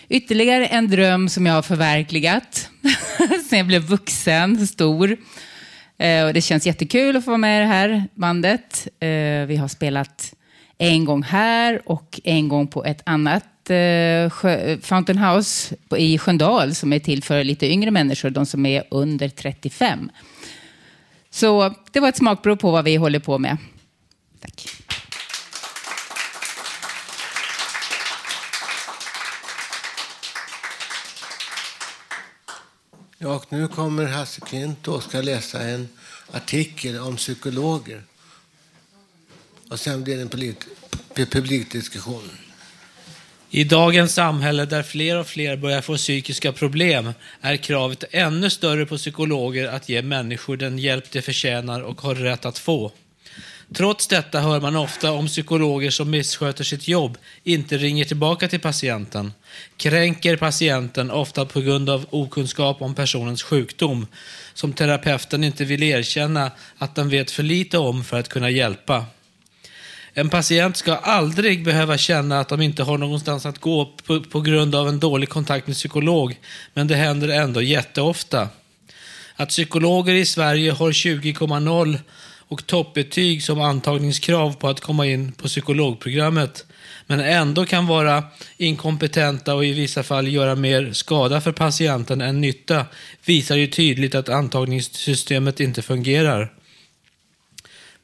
ytterligare 0.08 0.66
en 0.66 0.88
dröm 0.88 1.28
som 1.28 1.46
jag 1.46 1.54
har 1.54 1.62
förverkligat 1.62 2.68
sen 3.48 3.58
jag 3.58 3.66
blev 3.66 3.82
vuxen, 3.82 4.66
stor. 4.66 5.16
Eh, 5.98 6.24
och 6.24 6.32
det 6.32 6.40
känns 6.40 6.66
jättekul 6.66 7.16
att 7.16 7.24
få 7.24 7.30
vara 7.30 7.38
med 7.38 7.58
i 7.58 7.60
det 7.60 7.68
här 7.68 8.04
bandet. 8.14 8.88
Eh, 9.00 9.46
vi 9.46 9.56
har 9.56 9.68
spelat 9.68 10.34
en 10.78 11.04
gång 11.04 11.22
här 11.22 11.82
och 11.84 12.20
en 12.24 12.48
gång 12.48 12.66
på 12.66 12.84
ett 12.84 13.02
annat 13.06 13.70
eh, 13.70 14.30
sjö, 14.30 14.76
Fountain 14.82 15.18
House 15.18 15.76
på, 15.88 15.98
i 15.98 16.18
Sköndal 16.18 16.74
som 16.74 16.92
är 16.92 16.98
till 16.98 17.22
för 17.22 17.44
lite 17.44 17.66
yngre 17.66 17.90
människor, 17.90 18.30
de 18.30 18.46
som 18.46 18.66
är 18.66 18.84
under 18.90 19.28
35. 19.28 20.10
Så 21.30 21.74
det 21.92 22.00
var 22.00 22.08
ett 22.08 22.16
smakprov 22.16 22.56
på 22.56 22.70
vad 22.70 22.84
vi 22.84 22.96
håller 22.96 23.18
på 23.18 23.38
med. 23.38 23.56
Tack. 24.40 24.81
Ja, 33.22 33.34
och 33.34 33.46
nu 33.48 33.68
kommer 33.68 34.06
Hasse 34.06 34.40
Klint 34.40 34.88
och 34.88 35.02
ska 35.02 35.20
läsa 35.20 35.62
en 35.62 35.88
artikel 36.30 36.98
om 36.98 37.16
psykologer. 37.16 38.02
Och 39.70 39.80
sen 39.80 40.04
blir 40.04 40.16
det 40.16 40.22
en 40.22 40.28
polit- 40.28 40.66
publikdiskussion. 41.14 42.30
I 43.50 43.64
dagens 43.64 44.14
samhälle 44.14 44.64
där 44.64 44.82
fler 44.82 45.18
och 45.18 45.26
fler 45.26 45.56
börjar 45.56 45.80
få 45.80 45.96
psykiska 45.96 46.52
problem 46.52 47.12
är 47.40 47.56
kravet 47.56 48.04
ännu 48.10 48.50
större 48.50 48.86
på 48.86 48.96
psykologer 48.96 49.68
att 49.68 49.88
ge 49.88 50.02
människor 50.02 50.56
den 50.56 50.78
hjälp 50.78 51.10
de 51.10 51.22
förtjänar 51.22 51.80
och 51.80 52.00
har 52.00 52.14
rätt 52.14 52.44
att 52.44 52.58
få. 52.58 52.92
Trots 53.74 54.06
detta 54.06 54.40
hör 54.40 54.60
man 54.60 54.76
ofta 54.76 55.12
om 55.12 55.26
psykologer 55.26 55.90
som 55.90 56.10
missköter 56.10 56.64
sitt 56.64 56.88
jobb, 56.88 57.18
inte 57.44 57.78
ringer 57.78 58.04
tillbaka 58.04 58.48
till 58.48 58.60
patienten, 58.60 59.32
kränker 59.76 60.36
patienten 60.36 61.10
ofta 61.10 61.44
på 61.44 61.60
grund 61.60 61.90
av 61.90 62.06
okunskap 62.10 62.82
om 62.82 62.94
personens 62.94 63.42
sjukdom, 63.42 64.06
som 64.54 64.72
terapeuten 64.72 65.44
inte 65.44 65.64
vill 65.64 65.82
erkänna 65.82 66.50
att 66.78 66.94
den 66.94 67.08
vet 67.08 67.30
för 67.30 67.42
lite 67.42 67.78
om 67.78 68.04
för 68.04 68.18
att 68.20 68.28
kunna 68.28 68.50
hjälpa. 68.50 69.04
En 70.14 70.30
patient 70.30 70.76
ska 70.76 70.96
aldrig 70.96 71.64
behöva 71.64 71.98
känna 71.98 72.40
att 72.40 72.48
de 72.48 72.60
inte 72.60 72.82
har 72.82 72.98
någonstans 72.98 73.46
att 73.46 73.58
gå 73.58 73.92
på, 74.06 74.20
på 74.20 74.40
grund 74.40 74.74
av 74.74 74.88
en 74.88 75.00
dålig 75.00 75.28
kontakt 75.28 75.66
med 75.66 75.76
psykolog, 75.76 76.38
men 76.74 76.86
det 76.86 76.96
händer 76.96 77.28
ändå 77.28 77.62
jätteofta. 77.62 78.48
Att 79.36 79.48
psykologer 79.48 80.14
i 80.14 80.26
Sverige 80.26 80.72
har 80.72 80.92
20,0 80.92 81.98
och 82.52 82.66
toppbetyg 82.66 83.42
som 83.42 83.60
antagningskrav 83.60 84.52
på 84.52 84.68
att 84.68 84.80
komma 84.80 85.06
in 85.06 85.32
på 85.32 85.48
psykologprogrammet, 85.48 86.66
men 87.06 87.20
ändå 87.20 87.66
kan 87.66 87.86
vara 87.86 88.24
inkompetenta 88.56 89.54
och 89.54 89.64
i 89.64 89.72
vissa 89.72 90.02
fall 90.02 90.28
göra 90.28 90.54
mer 90.54 90.92
skada 90.92 91.40
för 91.40 91.52
patienten 91.52 92.20
än 92.20 92.40
nytta, 92.40 92.86
visar 93.24 93.56
ju 93.56 93.66
tydligt 93.66 94.14
att 94.14 94.28
antagningssystemet 94.28 95.60
inte 95.60 95.82
fungerar. 95.82 96.52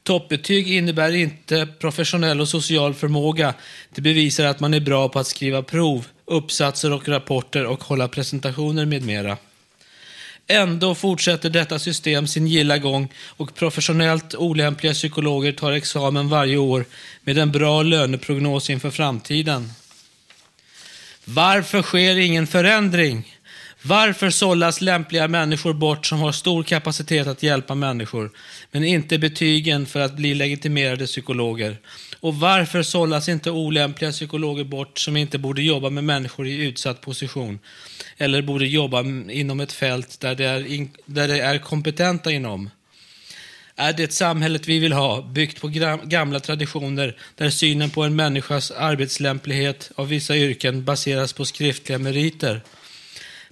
Toppbetyg 0.03 0.71
innebär 0.71 1.15
inte 1.15 1.67
professionell 1.79 2.41
och 2.41 2.49
social 2.49 2.93
förmåga. 2.93 3.53
Det 3.95 4.01
bevisar 4.01 4.45
att 4.45 4.59
man 4.59 4.73
är 4.73 4.79
bra 4.79 5.09
på 5.09 5.19
att 5.19 5.27
skriva 5.27 5.63
prov, 5.63 6.07
uppsatser 6.25 6.93
och 6.93 7.07
rapporter 7.07 7.65
och 7.65 7.83
hålla 7.83 8.07
presentationer 8.07 8.85
med 8.85 9.05
mera. 9.05 9.37
Ändå 10.51 10.95
fortsätter 10.95 11.49
detta 11.49 11.79
system 11.79 12.27
sin 12.27 12.47
gilla 12.47 12.77
gång 12.77 13.13
och 13.27 13.55
professionellt 13.55 14.35
olämpliga 14.35 14.93
psykologer 14.93 15.51
tar 15.51 15.71
examen 15.71 16.29
varje 16.29 16.57
år 16.57 16.85
med 17.23 17.37
en 17.37 17.51
bra 17.51 17.83
löneprognos 17.83 18.69
inför 18.69 18.91
framtiden. 18.91 19.71
Varför 21.25 21.81
sker 21.81 22.17
ingen 22.17 22.47
förändring? 22.47 23.35
Varför 23.81 24.29
sållas 24.29 24.81
lämpliga 24.81 25.27
människor 25.27 25.73
bort 25.73 26.05
som 26.05 26.19
har 26.19 26.31
stor 26.31 26.63
kapacitet 26.63 27.27
att 27.27 27.43
hjälpa 27.43 27.75
människor, 27.75 28.31
men 28.71 28.83
inte 28.83 29.17
betygen 29.17 29.85
för 29.85 29.99
att 29.99 30.13
bli 30.13 30.33
legitimerade 30.33 31.05
psykologer? 31.05 31.77
Och 32.19 32.35
varför 32.35 32.83
sållas 32.83 33.29
inte 33.29 33.51
olämpliga 33.51 34.11
psykologer 34.11 34.63
bort 34.63 34.99
som 34.99 35.17
inte 35.17 35.37
borde 35.37 35.61
jobba 35.61 35.89
med 35.89 36.03
människor 36.03 36.47
i 36.47 36.65
utsatt 36.65 37.01
position? 37.01 37.59
Eller 38.21 38.41
borde 38.41 38.67
jobba 38.67 39.03
inom 39.29 39.59
ett 39.59 39.71
fält 39.71 40.19
där 40.19 40.35
de 40.35 40.43
är, 40.43 40.67
in, 40.67 40.89
där 41.05 41.27
det 41.27 41.41
är 41.41 41.57
kompetenta 41.57 42.31
inom? 42.31 42.69
Är 43.75 43.93
det 43.93 44.13
samhället 44.13 44.67
vi 44.67 44.79
vill 44.79 44.93
ha, 44.93 45.21
byggt 45.21 45.61
på 45.61 45.67
gamla 46.03 46.39
traditioner 46.39 47.17
där 47.35 47.49
synen 47.49 47.89
på 47.89 48.03
en 48.03 48.15
människas 48.15 48.71
arbetslämplighet 48.71 49.91
av 49.95 50.07
vissa 50.07 50.37
yrken 50.37 50.83
baseras 50.83 51.33
på 51.33 51.45
skriftliga 51.45 51.97
meriter? 51.97 52.61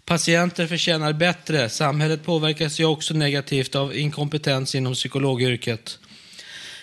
Patienter 0.05 0.67
förtjänar 0.67 1.13
bättre. 1.13 1.69
Samhället 1.69 2.25
påverkas 2.25 2.79
ju 2.79 2.85
också 2.85 3.13
negativt 3.13 3.75
av 3.75 3.95
inkompetens 3.95 4.75
inom 4.75 4.93
psykologyrket. 4.93 5.99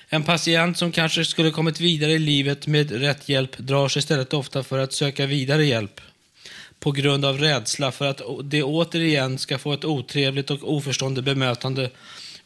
En 0.09 0.23
patient 0.23 0.79
som 0.79 0.93
kanske 0.93 1.25
skulle 1.25 1.51
kommit 1.51 1.81
vidare 1.81 2.13
i 2.13 2.19
livet 2.19 2.67
med 2.67 2.91
rätt 2.91 3.29
hjälp 3.29 3.59
drar 3.59 3.89
sig 3.89 4.01
istället 4.01 4.35
ofta 4.35 4.63
för 4.63 4.79
att 4.79 4.93
söka 4.93 5.27
vidare 5.27 5.65
hjälp 5.65 6.01
på 6.85 6.93
grund 6.93 7.25
av 7.25 7.39
rädsla 7.39 7.93
för 7.93 8.07
att 8.07 8.21
det 8.45 8.63
återigen 8.63 9.39
ska 9.39 9.59
få 9.59 9.73
ett 9.73 9.85
otrevligt 9.85 10.51
och 10.51 10.75
oförstående 10.75 11.23
bemötande 11.23 11.91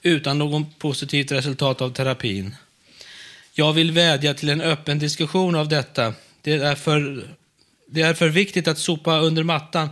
utan 0.03 0.39
något 0.39 0.79
positivt 0.79 1.33
resultat 1.33 1.81
av 1.81 1.91
terapin. 1.91 2.57
Jag 3.53 3.73
vill 3.73 3.93
vädja 3.93 4.35
till 4.35 4.49
en 4.49 4.61
öppen 4.61 4.99
diskussion 4.99 5.55
av 5.55 5.69
detta. 5.69 6.15
Det 6.43 6.53
är 6.53 6.75
för, 6.75 7.29
det 7.87 8.03
är 8.03 8.15
för 8.15 8.29
viktigt 8.29 8.69
att 8.69 8.79
sopa 8.79 9.19
under 9.19 9.43
mattan 9.43 9.89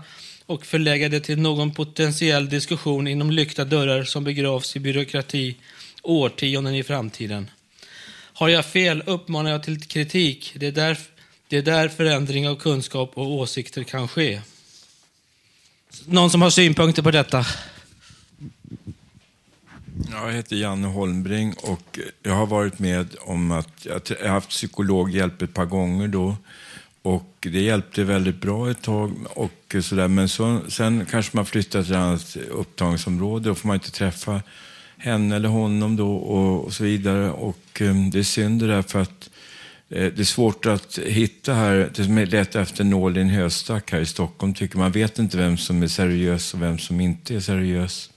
och 0.47 0.67
förlägga 0.67 1.09
det 1.09 1.21
till 1.21 1.39
någon 1.39 1.75
potentiell 1.75 2.49
diskussion 2.49 3.07
inom 3.07 3.31
lyckta 3.31 3.65
dörrar 3.65 4.05
som 4.05 4.25
begravs 4.25 4.77
i 4.77 4.81
byråkrati 4.81 5.57
årtionden 6.03 6.75
i 6.75 6.83
framtiden. 6.83 7.51
Har 8.33 8.49
jag 8.49 8.67
fel 8.67 9.03
uppmanar 9.07 9.51
jag 9.51 9.63
till 9.63 9.83
kritik. 9.83 10.53
Det 10.57 10.67
är, 10.67 10.73
där, 10.73 10.99
det 11.49 11.57
är 11.57 11.63
där 11.63 11.89
förändring 11.89 12.49
av 12.49 12.57
kunskap 12.57 13.13
och 13.15 13.31
åsikter 13.31 13.85
kan 13.85 14.09
ske. 14.09 14.41
Någon 16.07 16.31
som 16.31 16.43
har 16.43 16.51
synpunkter 16.51 17.03
på 17.03 17.11
detta? 17.11 17.47
Jag 20.11 20.33
heter 20.33 20.57
Janne 20.57 20.89
Holmbring 20.89 21.55
och 21.63 21.99
jag 22.23 22.35
har 22.35 22.47
varit 22.47 22.79
med 22.79 23.09
om 23.21 23.51
att 23.51 23.87
jag 23.87 24.01
har 24.23 24.29
haft 24.29 24.49
psykologhjälp 24.49 25.43
ett 25.43 25.55
par 25.55 25.65
gånger 25.65 26.09
då. 26.09 26.37
Och 27.03 27.37
det 27.41 27.61
hjälpte 27.61 28.05
väldigt 28.05 28.41
bra 28.41 28.71
ett 28.71 28.83
tag. 28.83 29.13
Och 29.35 29.77
så 29.83 29.95
där. 29.95 30.09
Men 30.09 30.29
så, 30.29 30.61
sen 30.69 31.07
kanske 31.11 31.37
man 31.37 31.47
flyttar 31.47 31.83
till 31.83 31.93
ett 31.93 31.99
annat 31.99 32.37
upptagningsområde. 32.51 33.49
Då 33.49 33.55
får 33.55 33.69
man 33.69 33.75
inte 33.75 33.91
träffa 33.91 34.43
henne 34.97 35.37
eller 35.37 35.49
honom 35.49 35.97
då 35.97 36.17
och, 36.17 36.65
och 36.65 36.73
så 36.73 36.85
vidare. 36.85 37.31
Och 37.31 37.81
um, 37.81 38.11
det 38.11 38.19
är 38.19 38.23
synd 38.23 38.61
det 38.61 38.67
där 38.67 38.83
för 38.83 39.01
att 39.01 39.09
eh, 39.11 39.33
Eh, 39.91 40.13
det 40.13 40.21
är 40.21 40.25
svårt 40.25 40.67
att 40.67 40.99
hitta 40.99 41.55
här, 41.55 41.91
det 41.95 42.03
är 42.03 42.27
leta 42.27 42.61
efter 42.61 42.85
nål 42.85 43.19
i 43.19 43.21
en 43.21 43.29
höstack 43.29 43.93
här 43.93 44.01
i 44.01 44.07
Stockholm 44.07 44.55
tycker 44.55 44.79
man. 44.79 44.93
vet 44.93 45.19
inte 45.19 45.37
vem 45.37 45.57
som 45.57 45.83
är 45.83 45.89
seriös 45.89 46.55
och 46.55 46.63
vem 46.63 46.79
som 46.79 47.01
inte 47.01 47.35
är 47.35 47.41
seriös. 47.41 48.11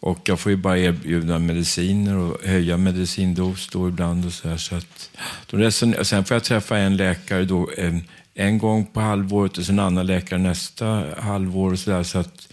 Och 0.00 0.18
jag 0.24 0.40
får 0.40 0.50
ju 0.50 0.56
bara 0.56 0.78
erbjuda 0.78 1.38
mediciner 1.38 2.16
och 2.16 2.44
höja 2.44 2.76
medicindos 2.76 3.68
då 3.68 3.88
ibland 3.88 4.26
och 4.26 4.32
så 4.32 4.48
här. 4.48 4.56
Så 4.56 4.76
att, 4.76 5.10
då 5.50 5.70
sen 5.70 6.24
får 6.24 6.34
jag 6.34 6.44
träffa 6.44 6.78
en 6.78 6.96
läkare 6.96 7.44
då 7.44 7.70
en, 7.76 8.04
en 8.34 8.58
gång 8.58 8.86
på 8.86 9.00
halvåret 9.00 9.58
och 9.58 9.64
sen 9.64 9.78
en 9.78 9.84
annan 9.84 10.06
läkare 10.06 10.38
nästa 10.38 11.04
halvår 11.18 11.72
och 11.72 11.78
så 11.78 11.90
där. 11.90 12.02
Så 12.02 12.18
att 12.18 12.48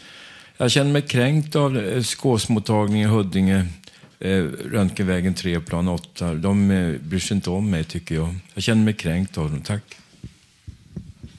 jag 0.58 0.72
känner 0.72 0.92
mig 0.92 1.02
kränkt 1.02 1.56
av 1.56 1.78
eh, 1.78 2.02
skåsmottagningen 2.02 3.10
i 3.10 3.14
Huddinge, 3.14 3.68
eh, 4.26 4.44
Röntgenvägen 4.72 5.34
3, 5.34 5.60
plan 5.60 5.88
8. 5.88 6.34
De 6.34 6.72
eh, 6.72 7.02
bryr 7.02 7.20
sig 7.20 7.36
inte 7.36 7.50
om 7.50 7.70
mig 7.70 7.84
tycker 7.84 8.16
jag. 8.16 8.36
Jag 8.54 8.64
känner 8.64 8.84
mig 8.84 8.94
kränkt 8.94 9.38
av 9.38 9.52
dem. 9.52 9.62
Tack. 9.62 9.98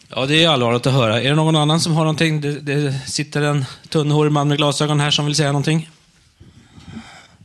Ja, 0.09 0.27
det 0.27 0.45
är 0.45 0.49
allvarligt 0.49 0.87
att 0.87 0.93
höra. 0.93 1.21
Är 1.21 1.29
det 1.29 1.35
någon 1.35 1.57
annan 1.57 1.81
som 1.81 1.93
har 1.93 2.05
någonting? 2.05 2.41
Det, 2.41 2.61
det 2.61 2.93
sitter 3.07 3.43
en 3.43 3.65
tunnhårig 3.89 4.33
man 4.33 4.49
med 4.49 4.57
glasögon 4.57 5.01
här 5.01 5.11
som 5.11 5.27
vill 5.27 5.35
säga 5.35 5.49
någonting. 5.49 5.91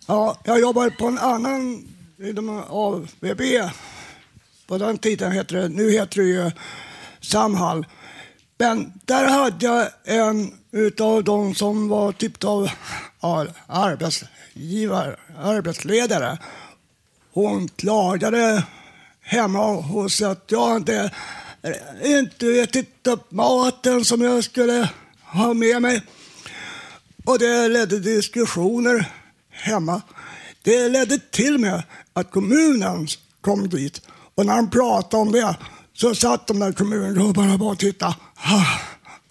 Ja, 0.08 0.38
jag 0.44 0.60
jobbar 0.60 0.90
på 0.90 1.08
en 1.08 1.18
annan 1.18 1.88
inom 2.20 2.64
AVB. 2.70 3.42
På 4.68 4.78
den 4.78 4.98
tiden 4.98 5.32
hette 5.32 5.56
det, 5.56 5.70
nu 5.70 5.92
heter 5.92 6.22
det 6.22 6.28
ju 6.28 6.52
Samhall. 7.22 7.86
Men 8.58 8.94
där 9.06 9.30
hade 9.30 9.66
jag 9.66 9.88
en 10.06 10.54
utav 10.72 11.24
de 11.24 11.56
som 11.56 11.88
var 11.88 12.12
typ 12.12 12.44
av 12.44 12.70
arbetsgivare, 13.68 15.16
arbetsledare. 15.38 16.38
Hon 17.34 17.68
klagade 17.68 18.64
hemma 19.22 19.74
hos 19.82 20.22
att 20.22 20.46
jag 20.48 20.78
inte, 20.78 21.12
eh, 21.62 22.12
inte 22.18 22.48
ätit 22.48 23.08
upp 23.08 23.32
maten 23.32 24.06
som 24.06 24.22
jag 24.22 24.44
skulle 24.44 24.90
ha 25.22 25.54
med 25.54 25.82
mig. 25.82 26.02
Och 27.26 27.40
det 27.40 27.68
ledde 27.68 28.00
diskussioner 28.00 29.12
hemma. 29.50 30.02
Det 30.62 30.90
ledde 30.90 31.20
till 31.20 31.58
med 31.58 31.84
att 32.14 32.32
kommunen 32.32 33.08
kom 33.42 33.70
dit. 33.70 34.02
Och 34.36 34.46
när 34.46 34.56
de 34.56 34.70
pratade 34.70 35.22
om 35.22 35.32
det 35.32 35.56
så 35.94 36.16
satt 36.16 36.48
de 36.48 36.60
där 36.60 36.72
kommungubbarna 36.72 37.58
bara 37.58 37.72
och 37.72 37.80
tittade. 37.80 38.16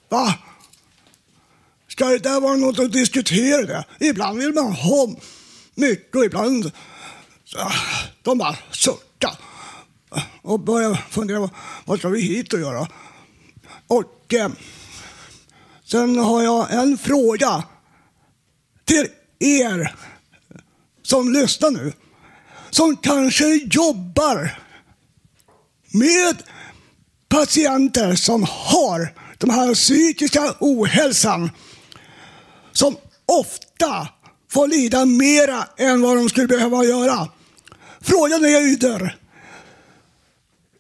Va? 0.09 0.35
Ska 2.01 2.09
det 2.09 2.19
där 2.19 2.41
vara 2.41 2.57
något 2.57 2.79
att 2.79 2.93
diskutera? 2.93 3.67
Det? 3.67 3.85
Ibland 4.07 4.39
vill 4.39 4.53
man 4.53 4.73
ha 4.73 5.15
mycket 5.75 6.17
och 6.17 6.25
ibland... 6.25 6.73
De 8.23 8.39
bara 8.39 8.57
suckade 8.71 9.37
och 10.43 10.61
började 10.61 10.99
fundera 11.11 11.51
vad 11.85 11.99
ska 11.99 12.09
vi 12.09 12.21
hit 12.21 12.53
och 12.53 12.61
göra. 12.61 12.89
Och 13.87 14.35
eh, 14.35 14.49
sen 15.85 16.19
har 16.19 16.43
jag 16.43 16.75
en 16.75 16.99
fråga 16.99 17.65
till 18.85 19.07
er 19.39 19.95
som 21.03 21.33
lyssnar 21.33 21.71
nu, 21.71 21.93
som 22.71 22.97
kanske 22.97 23.55
jobbar 23.55 24.59
med 25.91 26.43
patienter 27.29 28.15
som 28.15 28.47
har 28.49 29.15
den 29.39 29.51
här 29.51 29.75
psykiska 29.75 30.55
ohälsan, 30.61 31.51
som 32.73 32.97
ofta 33.27 34.09
får 34.51 34.69
lida 34.69 35.05
mera 35.05 35.65
än 35.77 36.03
vad 36.03 36.17
de 36.17 36.29
skulle 36.29 36.47
behöva 36.47 36.85
göra. 36.85 37.29
Frågan 38.01 38.45
är 38.45 38.73
yder. 38.73 39.17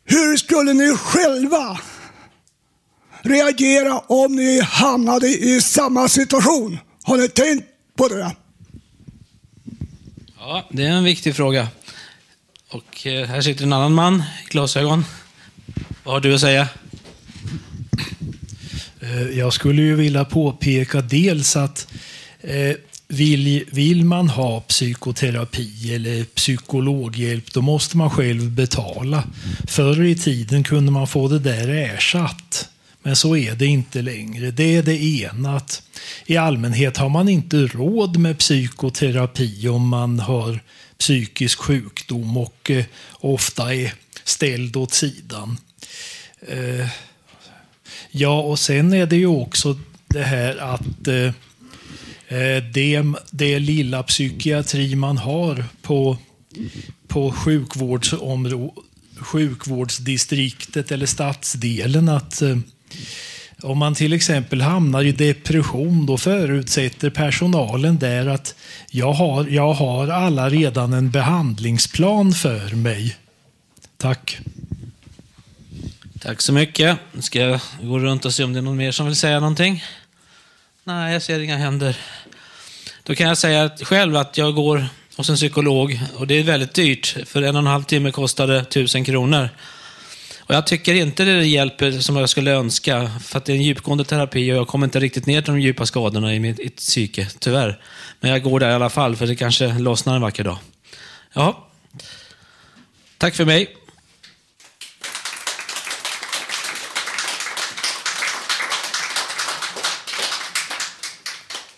Hur 0.04 0.36
skulle 0.36 0.72
ni 0.72 0.96
själva 0.96 1.80
reagera 3.22 3.98
om 3.98 4.36
ni 4.36 4.60
hamnade 4.60 5.28
i 5.28 5.60
samma 5.60 6.08
situation? 6.08 6.78
Har 7.02 7.16
ni 7.16 7.28
tänkt 7.28 7.66
på 7.96 8.08
det? 8.08 8.36
Ja, 10.38 10.68
det 10.70 10.86
är 10.86 10.90
en 10.90 11.04
viktig 11.04 11.36
fråga. 11.36 11.68
Och 12.70 13.06
eh, 13.06 13.26
här 13.26 13.40
sitter 13.40 13.64
en 13.64 13.72
annan 13.72 13.94
man 13.94 14.22
i 14.44 14.48
glasögon. 14.48 15.04
Vad 16.04 16.14
har 16.14 16.20
du 16.20 16.34
att 16.34 16.40
säga? 16.40 16.68
Eh, 19.00 19.38
jag 19.38 19.52
skulle 19.52 19.82
ju 19.82 19.94
vilja 19.94 20.24
påpeka 20.24 21.00
dels 21.00 21.56
att 21.56 21.86
eh, 22.40 22.76
vill, 23.08 23.64
vill 23.70 24.04
man 24.04 24.28
ha 24.28 24.60
psykoterapi 24.60 25.94
eller 25.94 26.24
psykologhjälp, 26.24 27.52
då 27.52 27.62
måste 27.62 27.96
man 27.96 28.10
själv 28.10 28.50
betala. 28.50 29.24
Förr 29.68 30.04
i 30.04 30.14
tiden 30.14 30.64
kunde 30.64 30.92
man 30.92 31.06
få 31.06 31.28
det 31.28 31.38
där 31.38 31.68
ersatt. 31.68 32.68
Men 33.02 33.16
så 33.16 33.36
är 33.36 33.54
det 33.54 33.66
inte 33.66 34.02
längre. 34.02 34.50
Det 34.50 34.76
är 34.76 34.82
det 34.82 35.02
ena. 35.04 35.60
I 36.26 36.36
allmänhet 36.36 36.96
har 36.96 37.08
man 37.08 37.28
inte 37.28 37.56
råd 37.56 38.16
med 38.16 38.38
psykoterapi 38.38 39.68
om 39.68 39.88
man 39.88 40.20
har 40.20 40.60
psykisk 40.98 41.58
sjukdom 41.58 42.36
och 42.36 42.70
eh, 42.70 42.84
ofta 43.12 43.74
är 43.74 43.94
ställd 44.24 44.76
åt 44.76 44.92
sidan. 44.92 45.58
Ja, 48.10 48.40
och 48.40 48.58
sen 48.58 48.92
är 48.92 49.06
det 49.06 49.16
ju 49.16 49.26
också 49.26 49.78
det 50.06 50.22
här 50.22 50.56
att 50.56 51.08
eh, 51.08 51.26
eh 52.38 52.64
det, 52.72 53.04
det 53.30 53.58
lilla 53.58 54.02
psykiatri 54.02 54.94
man 54.94 55.18
har 55.18 55.64
på, 55.82 56.18
på 57.08 57.32
sjukvårdsdistriktet 59.18 60.92
eller 60.92 61.06
stadsdelen 61.06 62.08
att 62.08 62.42
eh, 62.42 62.58
om 63.62 63.78
man 63.78 63.94
till 63.94 64.12
exempel 64.12 64.60
hamnar 64.60 65.04
i 65.04 65.12
depression, 65.12 66.06
då 66.06 66.18
förutsätter 66.18 67.10
personalen 67.10 67.98
där 67.98 68.26
att 68.26 68.54
jag 68.90 69.12
har, 69.12 69.46
jag 69.46 69.72
har 69.72 70.08
alla 70.08 70.50
redan 70.50 70.92
en 70.92 71.10
behandlingsplan 71.10 72.32
för 72.32 72.76
mig. 72.76 73.16
Tack. 73.96 74.40
Tack 76.22 76.40
så 76.40 76.52
mycket. 76.52 76.98
Nu 77.12 77.22
ska 77.22 77.38
jag 77.40 77.60
gå 77.82 77.98
runt 77.98 78.24
och 78.24 78.34
se 78.34 78.44
om 78.44 78.52
det 78.52 78.58
är 78.58 78.62
någon 78.62 78.76
mer 78.76 78.92
som 78.92 79.06
vill 79.06 79.16
säga 79.16 79.40
någonting. 79.40 79.84
Nej, 80.84 81.12
jag 81.12 81.22
ser 81.22 81.40
inga 81.40 81.56
händer. 81.56 81.96
Då 83.02 83.14
kan 83.14 83.28
jag 83.28 83.38
säga 83.38 83.70
själv 83.82 84.16
att 84.16 84.38
jag 84.38 84.54
går 84.54 84.86
hos 85.16 85.30
en 85.30 85.36
psykolog 85.36 86.00
och 86.16 86.26
det 86.26 86.34
är 86.34 86.42
väldigt 86.42 86.74
dyrt. 86.74 87.16
För 87.26 87.42
en 87.42 87.54
och 87.54 87.58
en 87.58 87.66
halv 87.66 87.82
timme 87.82 88.10
kostar 88.12 88.46
det 88.46 88.64
tusen 88.64 89.04
kronor. 89.04 89.48
Och 90.38 90.54
jag 90.54 90.66
tycker 90.66 90.94
inte 90.94 91.24
det 91.24 91.46
hjälper 91.46 91.92
som 91.92 92.16
jag 92.16 92.28
skulle 92.28 92.50
önska, 92.50 93.10
för 93.24 93.38
att 93.38 93.44
det 93.44 93.52
är 93.52 93.56
en 93.56 93.62
djupgående 93.62 94.04
terapi 94.04 94.52
och 94.52 94.56
jag 94.56 94.68
kommer 94.68 94.86
inte 94.86 95.00
riktigt 95.00 95.26
ner 95.26 95.42
till 95.42 95.52
de 95.52 95.60
djupa 95.60 95.86
skadorna 95.86 96.34
i 96.34 96.40
mitt 96.40 96.76
psyke, 96.76 97.28
tyvärr. 97.38 97.80
Men 98.20 98.30
jag 98.30 98.42
går 98.42 98.60
där 98.60 98.70
i 98.70 98.74
alla 98.74 98.90
fall, 98.90 99.16
för 99.16 99.26
det 99.26 99.36
kanske 99.36 99.78
lossnar 99.78 100.14
en 100.14 100.22
vacker 100.22 100.44
dag. 100.44 100.58
Ja. 101.32 101.66
Tack 103.18 103.34
för 103.34 103.44
mig. 103.44 103.76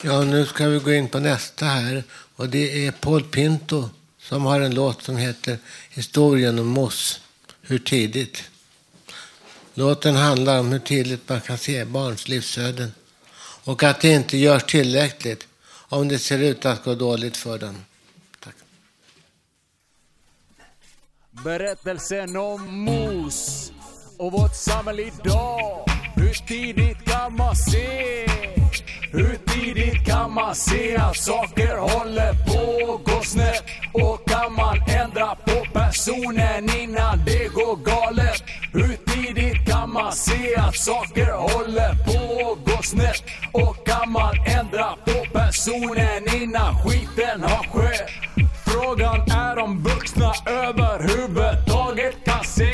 Ja, 0.04 0.24
nu 0.24 0.46
ska 0.46 0.68
vi 0.68 0.78
gå 0.78 0.92
in 0.92 1.08
på 1.08 1.18
nästa 1.18 1.66
här. 1.66 2.04
Och 2.36 2.48
det 2.48 2.86
är 2.86 2.92
Paul 2.92 3.22
Pinto 3.22 3.90
som 4.18 4.44
har 4.44 4.60
en 4.60 4.74
låt 4.74 5.02
som 5.02 5.16
heter 5.16 5.58
Historien 5.90 6.58
om 6.58 6.78
oss. 6.78 7.20
Hur 7.60 7.78
tidigt? 7.78 8.42
Låten 9.74 10.16
handlar 10.16 10.60
om 10.60 10.72
hur 10.72 10.78
tidigt 10.78 11.28
man 11.28 11.40
kan 11.40 11.58
se 11.58 11.84
barns 11.84 12.28
livsöden 12.28 12.92
och 13.64 13.82
att 13.82 14.00
det 14.00 14.08
inte 14.08 14.36
görs 14.36 14.64
tillräckligt 14.64 15.46
om 15.88 16.08
det 16.08 16.18
ser 16.18 16.38
ut 16.38 16.66
att 16.66 16.84
gå 16.84 16.94
dåligt 16.94 17.36
för 17.36 17.58
dem. 17.58 17.84
Tack. 18.40 18.54
Berättelsen 21.30 22.36
om 22.36 22.84
Mos 22.84 23.72
och 24.16 24.32
vårt 24.32 24.56
samhälle 24.56 25.02
idag. 25.02 25.91
Hur 26.14 26.46
tidigt 26.46 27.04
kan 27.04 27.36
man 27.36 27.56
se? 27.56 28.26
Hur 29.12 29.36
tidigt 29.46 30.06
kan 30.06 30.32
man 30.34 30.54
se 30.54 30.96
att 30.96 31.16
saker 31.16 31.76
håller 31.76 32.32
på 32.32 32.92
att 32.94 33.04
gå 33.04 33.22
snett? 33.22 33.64
Och 33.92 34.28
kan 34.28 34.52
man 34.52 34.76
ändra 34.88 35.34
på 35.34 35.66
personen 35.72 36.70
innan 36.80 37.24
det 37.26 37.54
går 37.54 37.76
galet? 37.76 38.42
Hur 38.72 38.96
tidigt 39.12 39.68
kan 39.68 39.92
man 39.92 40.12
se 40.12 40.56
att 40.56 40.76
saker 40.76 41.32
håller 41.32 41.94
på 42.04 42.50
att 42.52 42.76
gå 42.76 42.82
snett? 42.82 43.22
Och 43.52 43.86
kan 43.86 44.12
man 44.12 44.34
ändra 44.46 44.96
på 45.04 45.38
personen 45.38 46.42
innan 46.42 46.74
skiten 46.82 47.42
har 47.42 47.64
skett. 47.72 48.10
Frågan 48.64 49.30
är 49.30 49.58
om 49.58 49.82
vuxna 49.82 50.32
överhuvudtaget 50.46 52.14
kan 52.24 52.44
se 52.44 52.72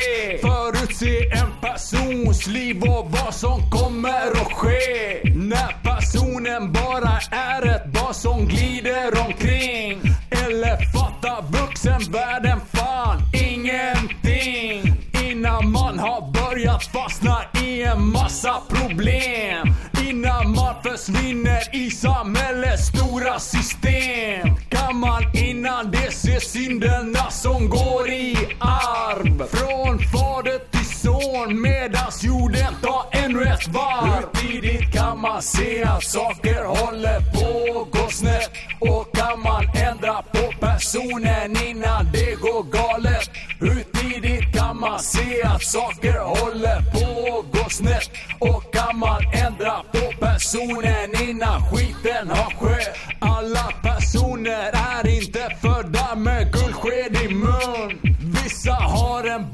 Se 0.99 1.29
en 1.31 1.51
persons 1.61 2.47
liv 2.47 2.83
och 2.83 3.11
vad 3.11 3.33
som 3.33 3.69
kommer 3.69 4.31
att 4.31 4.53
ske. 4.53 5.21
När 5.35 5.83
personen 5.83 6.73
bara 6.73 7.19
är 7.31 7.75
ett 7.75 7.85
barn 7.93 8.13
som 8.13 8.47
glider 8.47 9.27
omkring. 9.27 10.01
Eller 10.29 10.77
fattar 10.93 11.61
vuxenvärlden 11.61 12.59
fan 12.73 13.21
ingenting. 13.33 14.93
Innan 15.23 15.71
man 15.71 15.99
har 15.99 16.31
börjat 16.31 16.83
fastna 16.83 17.37
i 17.63 17.83
en 17.83 18.11
massa 18.11 18.61
problem. 18.69 19.73
Innan 20.09 20.55
man 20.55 20.75
försvinner 20.83 21.75
i 21.75 21.91
samhällets 21.91 22.87
stora 22.87 23.39
system. 23.39 24.55
Kan 24.69 24.95
man 24.99 25.23
innan 25.33 25.91
det 25.91 26.13
se 26.13 26.39
synderna 26.39 27.29
som 27.29 27.69
går 27.69 28.09
i 28.09 28.37
arv. 28.59 29.47
Från 29.47 29.99
fader 29.99 30.68
son 31.01 31.61
medans 31.61 32.23
jorden 32.23 32.73
tar 32.81 33.05
ännu 33.11 33.43
ett 33.43 33.67
varv 33.67 34.23
Hur 34.33 34.41
tidigt 34.41 34.93
kan 34.93 35.21
man 35.21 35.41
se 35.41 35.83
att 35.83 36.03
saker 36.03 36.63
håller 36.65 37.19
på 37.19 37.79
att 37.81 37.91
gå 37.91 38.09
snett? 38.09 38.51
Och 38.79 39.15
kan 39.15 39.39
man 39.41 39.63
ändra 39.75 40.21
på 40.21 40.53
personen 40.59 41.57
innan 41.67 42.11
det 42.13 42.41
går 42.41 42.63
galet? 42.63 43.29
Hur 43.59 43.83
tidigt 43.83 44.55
kan 44.55 44.79
man 44.79 44.99
se 44.99 45.43
att 45.43 45.63
saker 45.63 46.19
håller 46.19 46.79
på 46.91 47.39
att 47.39 47.63
gå 47.63 47.69
snett? 47.69 48.09
Och 48.39 48.73
kan 48.73 48.99
man 48.99 49.21
ändra 49.33 49.75
på 49.91 50.25
personen 50.25 51.29
innan 51.29 51.61
skiten 51.69 52.29
har 52.29 52.51
skett? 52.59 52.95
Alla 53.19 53.73
personer 53.81 54.71
är 54.93 55.07
inte 55.07 55.57
födda 55.61 56.15
med 56.15 56.53
guldsked 56.53 57.15
i 57.23 57.33
mun. 57.33 57.99
Vissa 58.43 58.73
har 58.73 59.23
en 59.23 59.51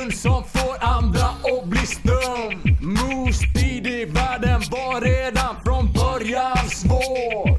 bakgrund 0.00 0.14
som 0.14 0.44
får 0.44 0.84
andra 0.84 1.24
att 1.24 1.64
bli 1.64 1.86
stum. 1.86 2.76
Moves 2.80 3.38
tid 3.38 3.86
i 3.86 4.04
världen 4.04 4.62
var 4.70 5.00
redan 5.00 5.56
från 5.64 5.92
början 5.92 6.68
svår. 6.68 7.58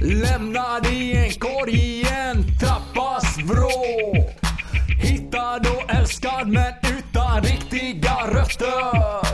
Lämnad 0.00 0.86
i 0.86 1.12
en 1.16 1.30
korg 1.30 1.74
i 1.74 2.06
en 2.08 2.44
trappas 2.60 3.38
vrå. 3.38 4.26
Hittad 5.02 5.60
och 5.76 5.94
älskad 5.94 6.48
men 6.48 6.72
utan 6.98 7.42
riktiga 7.42 8.16
rötter. 8.32 9.26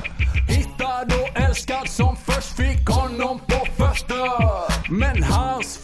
Hittad 0.48 1.06
och 1.22 1.40
älskad 1.40 1.88
som 1.88 2.16
först 2.16 2.56
fick 2.56 2.88
honom 2.88 3.38
på 3.38 3.66
fötter. 3.76 4.92
Men 4.92 5.22
hans 5.22 5.78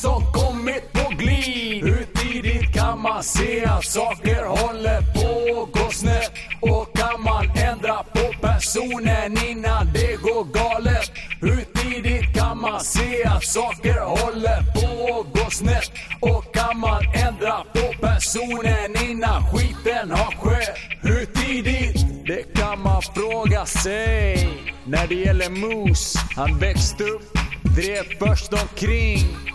som 0.00 0.32
kommit 0.32 0.92
på 0.92 1.14
glid. 1.18 1.84
Hur 1.84 2.06
tidigt 2.14 2.74
kan 2.74 3.00
man 3.02 3.22
se 3.22 3.64
att 3.64 3.84
saker 3.84 4.44
håller 4.44 5.00
på 5.00 5.62
att 5.62 5.72
gå 5.72 5.90
snett? 5.90 6.32
Och 6.60 6.96
kan 6.96 7.22
man 7.22 7.44
ändra 7.56 8.02
på 8.14 8.26
personen 8.40 9.38
innan 9.48 9.92
det 9.92 10.22
går 10.22 10.44
galet? 10.44 11.10
Hur 11.40 11.64
tidigt 11.74 12.34
kan 12.34 12.60
man 12.60 12.80
se 12.80 13.24
att 13.24 13.44
saker 13.44 14.00
håller 14.00 14.60
på 14.74 15.20
att 15.20 15.42
gå 15.44 15.50
snett? 15.50 15.92
Och 16.20 16.54
kan 16.54 16.80
man 16.80 17.02
ändra 17.26 17.56
på 17.74 18.06
personen 18.06 19.10
innan 19.10 19.42
skiten 19.50 20.10
har 20.10 20.32
skett? 20.40 20.76
Hur 21.02 21.24
tidigt? 21.24 22.26
Det 22.26 22.60
kan 22.60 22.82
man 22.82 23.02
fråga 23.02 23.66
sig. 23.66 24.48
När 24.84 25.06
det 25.06 25.14
gäller 25.14 25.50
Moose, 25.50 26.18
han 26.36 26.58
växte 26.58 27.04
upp, 27.04 27.38
drev 27.76 28.04
först 28.18 28.52
omkring. 28.52 29.50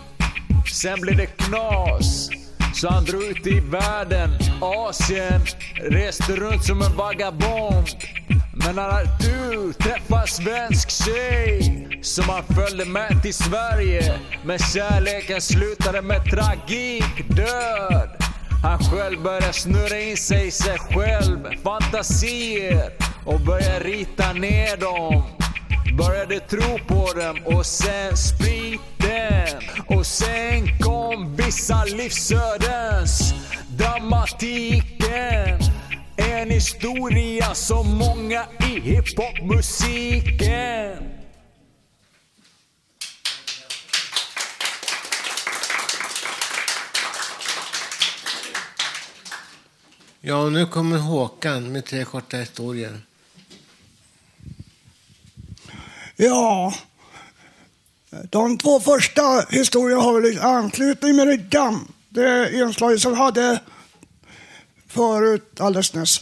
Sen 0.72 1.02
blev 1.02 1.18
det 1.18 1.26
knas. 1.26 2.30
Så 2.74 2.90
han 2.90 3.06
drog 3.06 3.24
ut 3.24 3.48
i 3.48 3.60
världen, 3.60 4.30
Asien, 4.62 5.42
reste 5.76 6.36
runt 6.36 6.66
som 6.66 6.82
en 6.82 6.96
vagabond. 6.96 7.88
Men 8.54 8.78
han 8.78 8.92
hade 8.92 9.18
tur, 9.18 9.74
träffade 9.74 10.28
svensk 10.28 10.90
tjej 10.90 11.88
som 12.02 12.30
han 12.30 12.44
följde 12.44 12.86
med 12.86 13.22
till 13.22 13.34
Sverige. 13.34 14.20
Men 14.46 14.60
kärleken 14.60 15.42
slutade 15.42 16.02
med 16.02 16.26
tragik, 16.32 17.30
död. 17.30 18.10
Han 18.64 18.80
själv 18.80 19.24
började 19.24 19.54
snurra 19.54 20.00
in 20.00 20.18
sig 20.18 20.48
i 20.48 20.52
sig 20.52 20.78
själv, 20.80 21.40
fantasier 21.64 22.92
och 23.26 23.40
började 23.40 23.80
rita 23.80 24.34
ner 24.34 24.78
dem. 24.78 25.24
Började 25.98 26.40
tro 26.40 26.80
på 26.88 27.20
dem 27.20 27.40
och 27.46 27.66
sen 27.66 28.18
spriten. 28.18 29.62
Och 29.88 30.06
sen 30.06 30.80
kom 30.80 31.36
vissa 31.36 31.86
livsödens 31.86 33.34
dramatiken. 33.70 35.60
En 36.16 36.50
historia 36.50 37.54
som 37.54 37.98
många 37.98 38.46
i 38.60 38.80
hiphopmusiken. 38.80 40.98
Ja, 50.22 50.38
och 50.38 50.52
nu 50.52 50.66
kommer 50.66 50.98
Håkan 50.98 51.72
med 51.72 51.86
tre 51.86 52.06
korta 52.06 52.38
historier. 52.38 53.02
Ja, 56.16 56.74
de 58.30 58.58
två 58.58 58.80
första 58.80 59.46
historierna 59.50 60.02
har 60.02 60.22
väl 60.22 60.40
anknytning 60.40 61.16
med 61.16 61.28
det 61.28 61.38
gamla 61.38 61.88
det 62.16 62.54
inslaget 62.54 63.02
som 63.02 63.12
vi 63.12 63.18
hade 63.18 63.60
förut 64.88 65.62
alldeles 65.62 65.94
nyss. 65.94 66.22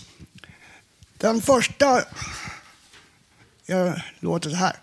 Den 1.17 1.41
första 1.41 2.03
jag 3.65 4.01
låter 4.19 4.49
så 4.49 4.55
här. 4.55 4.75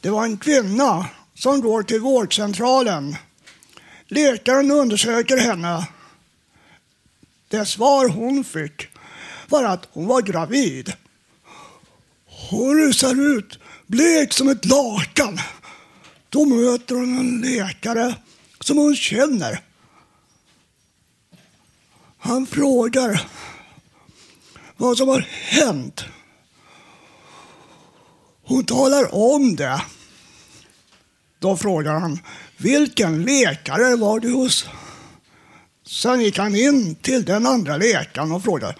Det 0.00 0.10
var 0.10 0.24
en 0.24 0.38
kvinna 0.38 1.06
som 1.34 1.60
går 1.60 1.82
till 1.82 2.00
vårdcentralen. 2.00 3.16
Läkaren 4.06 4.70
undersöker 4.70 5.36
henne. 5.36 5.88
Det 7.48 7.66
svar 7.66 8.08
hon 8.08 8.44
fick 8.44 8.88
var 9.48 9.64
att 9.64 9.88
hon 9.92 10.06
var 10.06 10.22
gravid. 10.22 10.92
Hon 12.50 12.76
rusar 12.78 13.36
ut 13.36 13.58
blek 13.86 14.32
som 14.32 14.48
ett 14.48 14.64
lakan. 14.64 15.38
Då 16.28 16.44
möter 16.44 16.94
hon 16.94 17.18
en 17.18 17.40
läkare 17.40 18.14
som 18.60 18.78
hon 18.78 18.96
känner. 18.96 19.60
Han 22.18 22.46
frågar 22.46 23.28
vad 24.76 24.98
som 24.98 25.08
har 25.08 25.20
hänt. 25.30 26.04
Hon 28.42 28.64
talar 28.64 29.14
om 29.14 29.56
det. 29.56 29.82
Då 31.38 31.56
frågar 31.56 31.92
han, 31.92 32.18
vilken 32.56 33.22
läkare 33.22 33.96
var 33.96 34.20
du 34.20 34.32
hos? 34.32 34.66
Sen 35.86 36.20
gick 36.20 36.38
han 36.38 36.56
in 36.56 36.94
till 36.94 37.24
den 37.24 37.46
andra 37.46 37.76
läkaren 37.76 38.32
och 38.32 38.44
frågade, 38.44 38.76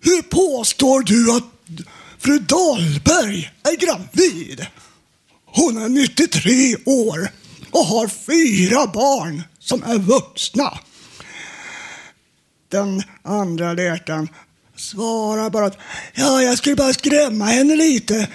hur 0.00 0.22
påstår 0.22 1.00
du 1.00 1.36
att 1.36 1.57
fru 2.18 2.38
Dahlberg 2.38 3.50
är 3.62 3.76
gravid? 3.76 4.66
Hon 5.46 5.82
är 5.82 5.88
93 5.88 6.76
år 6.84 7.28
och 7.70 7.84
har 7.84 8.08
fyra 8.08 8.86
barn 8.86 9.42
som 9.58 9.82
är 9.82 9.98
vuxna. 9.98 10.78
Den 12.68 13.02
andra 13.22 13.72
läkaren 13.72 14.28
svarar 14.76 15.50
bara 15.50 15.66
att 15.66 15.78
ja, 16.14 16.42
jag 16.42 16.58
skulle 16.58 16.76
bara 16.76 16.92
skrämma 16.92 17.44
henne 17.44 17.76
lite 17.76 18.28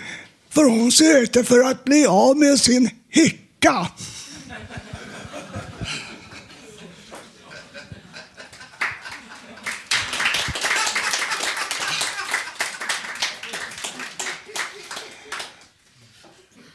för 0.49 0.63
hon 0.63 0.91
sökte 0.91 1.43
för 1.43 1.59
att 1.59 1.83
bli 1.83 2.05
av 2.05 2.37
med 2.37 2.59
sin 2.59 2.89
hicka. 3.09 3.87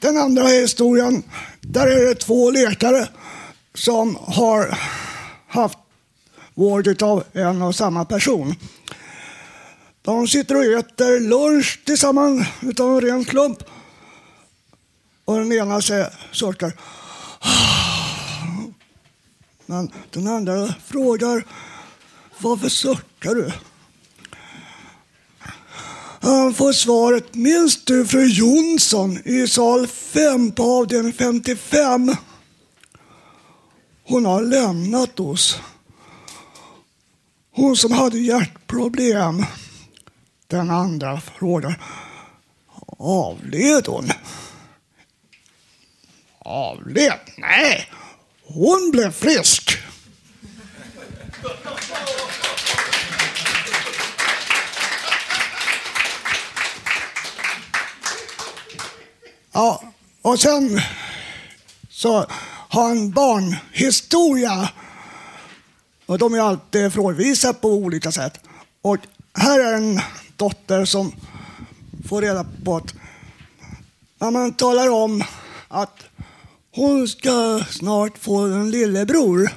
Den 0.01 0.17
andra 0.17 0.47
historien, 0.47 1.23
där 1.61 1.87
är 1.87 2.07
det 2.07 2.15
två 2.15 2.51
läkare 2.51 3.09
som 3.75 4.17
har 4.21 4.79
haft 5.49 5.79
vård 6.55 7.03
av 7.03 7.25
en 7.33 7.63
och 7.63 7.75
samma 7.75 8.05
person. 8.05 8.55
De 10.03 10.29
sitter 10.29 10.57
och 10.57 10.65
äter 10.65 11.21
lunch 11.21 11.81
tillsammans 11.85 12.47
utav 12.63 12.95
en 12.95 13.01
ren 13.01 13.25
klump. 13.25 13.59
Och 15.25 15.39
den 15.39 15.53
ena 15.53 15.83
säger, 15.83 16.15
sorkar. 16.33 16.73
Men 19.67 19.91
den 20.11 20.29
andra 20.29 20.75
frågar, 20.87 21.45
varför 22.39 22.69
suckar 22.69 23.35
du? 23.35 23.53
Han 26.21 26.55
får 26.55 26.73
svaret, 26.73 27.35
minns 27.35 27.85
du 27.85 28.07
fru 28.07 28.27
Jonsson 28.27 29.19
i 29.25 29.49
sal 29.49 29.87
5 29.87 30.53
på 30.53 30.63
avdelning 30.63 31.13
55? 31.13 32.17
Hon 34.05 34.27
har 34.27 34.43
lämnat 34.43 35.21
oss. 35.21 35.61
Hon 37.55 37.77
som 37.77 37.93
hade 37.93 38.19
hjärtproblem. 38.19 39.45
Den 40.47 40.71
andra 40.71 41.21
frågar, 41.21 41.81
avled 42.99 43.87
hon? 43.87 44.11
Avled? 46.39 47.21
Nej, 47.39 47.91
hon 48.45 48.91
blev 48.91 49.13
frisk. 49.13 49.79
Ja, 59.59 59.83
och 60.23 60.41
sen 60.41 60.81
så 61.91 62.27
har 62.69 62.89
han 62.89 63.11
barnhistoria. 63.11 64.69
Och 66.07 66.19
de 66.19 66.35
är 66.35 66.41
alltid 66.41 66.93
frågvisa 66.93 67.53
på 67.53 67.69
olika 67.69 68.13
sätt. 68.13 68.41
Och 68.83 68.99
här 69.35 69.61
är 69.61 69.75
en 69.75 70.01
dotter 70.37 70.85
som 70.85 71.13
får 72.09 72.23
reda 72.23 72.47
på 72.65 72.77
att 72.77 72.95
Man 74.33 74.53
talar 74.53 74.89
om 74.91 75.25
att 75.69 75.99
hon 76.75 77.09
ska 77.09 77.65
snart 77.71 78.19
få 78.19 78.39
en 78.39 78.71
lillebror. 78.71 79.51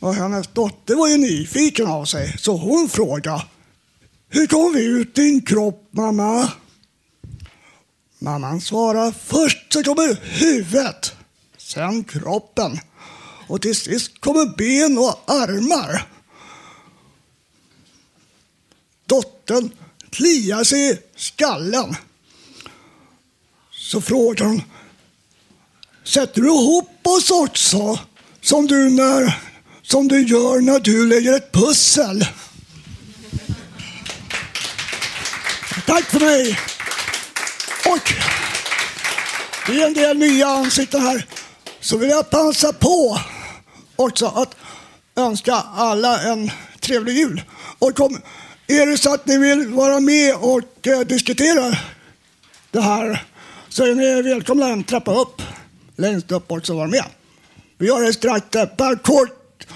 Och 0.00 0.14
hennes 0.14 0.46
dotter 0.46 0.94
var 0.94 1.08
ju 1.08 1.16
nyfiken 1.16 1.86
av 1.86 2.04
sig, 2.04 2.38
så 2.38 2.56
hon 2.56 2.88
frågade 2.88 3.42
hur 4.34 4.46
kom 4.46 4.72
vi 4.72 4.84
ut 4.84 5.14
din 5.14 5.42
kropp, 5.42 5.88
mamma? 5.90 6.52
Mamman 8.18 8.60
svarar 8.60 9.12
först 9.12 9.72
så 9.72 9.82
kommer 9.82 10.20
huvudet, 10.22 11.12
sen 11.58 12.04
kroppen 12.04 12.80
och 13.48 13.62
till 13.62 13.74
sist 13.74 14.20
kommer 14.20 14.56
ben 14.56 14.98
och 14.98 15.22
armar. 15.26 16.08
Dottern 19.06 19.70
kliar 20.10 20.64
sig 20.64 20.90
i 20.90 20.98
skallen. 21.16 21.96
Så 23.70 24.00
frågar 24.00 24.46
hon, 24.46 24.62
sätter 26.04 26.40
du 26.42 26.48
ihop 26.48 27.06
oss 27.06 27.30
också 27.30 27.98
som 28.40 28.66
du, 28.66 28.90
när, 28.90 29.42
som 29.82 30.08
du 30.08 30.22
gör 30.22 30.60
när 30.60 30.80
du 30.80 31.08
lägger 31.08 31.32
ett 31.32 31.52
pussel? 31.52 32.26
Tack 35.86 36.04
för 36.04 36.20
mig! 36.20 36.58
Och 37.86 38.12
det 39.66 39.82
är 39.82 39.86
en 39.86 39.94
del 39.94 40.18
nya 40.18 40.46
ansikten 40.46 41.00
här. 41.00 41.26
Så 41.80 41.96
vill 41.96 42.10
jag 42.10 42.30
passa 42.30 42.72
på 42.72 43.20
också 43.96 44.26
att 44.26 44.56
önska 45.16 45.54
alla 45.54 46.22
en 46.22 46.50
trevlig 46.80 47.16
jul. 47.16 47.42
Och 47.78 48.00
om, 48.00 48.20
är 48.66 48.86
det 48.86 48.98
så 48.98 49.14
att 49.14 49.26
ni 49.26 49.38
vill 49.38 49.68
vara 49.68 50.00
med 50.00 50.34
och 50.34 50.86
eh, 50.86 51.00
diskutera 51.00 51.76
det 52.70 52.80
här 52.80 53.24
så 53.68 53.84
är 53.84 53.94
ni 53.94 54.22
välkomna 54.22 54.66
att 54.66 54.86
trappa 54.86 55.14
upp 55.14 55.42
längst 55.96 56.32
upp 56.32 56.52
också 56.52 56.72
och 56.72 56.78
vara 56.78 56.88
med. 56.88 57.04
Vi 57.78 57.86
gör 57.86 58.00
det 58.00 58.12
strax, 58.12 58.46
per 58.50 59.02
kort 59.02 59.66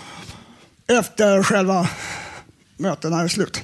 efter 0.87 1.43
själva 1.43 1.89
mötena 2.77 3.21
är 3.21 3.29
slut. 3.29 3.61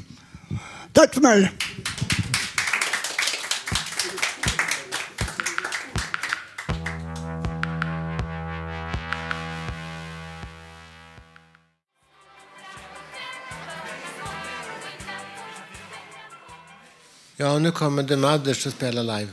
Tack 0.92 1.14
för 1.14 1.20
mig! 1.20 1.53
Ja, 17.37 17.59
nu 17.59 17.70
kommer 17.70 18.03
The 18.03 18.16
Mothers 18.16 18.66
att 18.66 18.72
spela 18.72 19.03
live. 19.03 19.28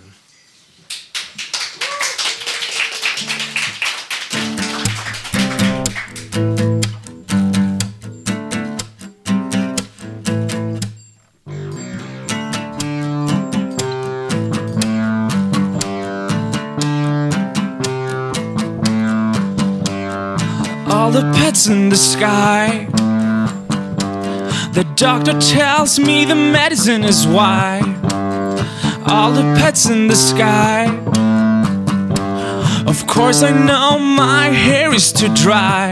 all 20.88 21.12
the 21.12 21.22
pets 21.34 21.68
in 21.68 21.90
the 21.90 21.98
sky. 21.98 22.88
The 24.74 24.86
doctor 24.96 25.40
tells 25.40 26.00
me 26.00 26.26
the 26.26 26.36
medicine 26.36 27.04
is 27.04 27.28
why. 27.28 27.91
All 29.14 29.34
the 29.34 29.44
pets 29.60 29.90
in 29.90 30.08
the 30.08 30.16
sky. 30.16 30.86
Of 32.88 33.08
course, 33.08 33.44
I 33.44 33.52
know 33.52 34.00
my 34.00 34.46
hair 34.48 34.94
is 34.94 35.12
too 35.12 35.28
dry. 35.36 35.92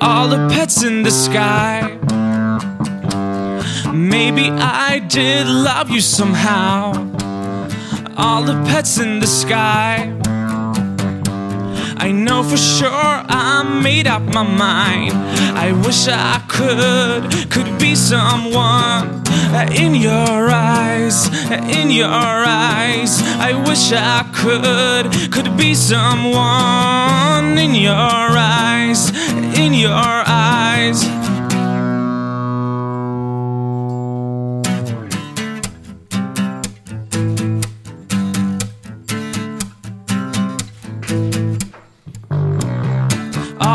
All 0.00 0.26
the 0.26 0.48
pets 0.48 0.82
in 0.82 1.02
the 1.02 1.10
sky. 1.10 1.98
Maybe 3.92 4.48
I 4.50 5.00
did 5.00 5.46
love 5.46 5.90
you 5.90 6.00
somehow. 6.00 6.92
All 8.16 8.42
the 8.42 8.54
pets 8.70 8.98
in 8.98 9.20
the 9.20 9.26
sky. 9.26 10.16
I 11.98 12.10
know 12.10 12.42
for 12.42 12.56
sure 12.56 13.12
I 13.28 13.64
made 13.82 14.06
up 14.06 14.22
my 14.22 14.44
mind. 14.44 15.12
I 15.58 15.72
wish 15.84 16.08
I 16.08 16.42
could, 16.48 17.50
could 17.50 17.78
be 17.78 17.94
someone 17.94 19.21
in 19.72 19.94
your 19.94 20.50
eyes, 20.50 21.28
in 21.50 21.90
your 21.90 22.08
eyes. 22.08 23.22
I 23.38 23.52
wish 23.66 23.92
I 23.92 24.24
could, 24.34 25.32
could 25.32 25.56
be 25.56 25.74
someone 25.74 27.58
in 27.58 27.74
your 27.74 27.92
eyes, 27.94 29.10
in 29.58 29.74
your 29.74 29.90
eyes. 29.92 31.04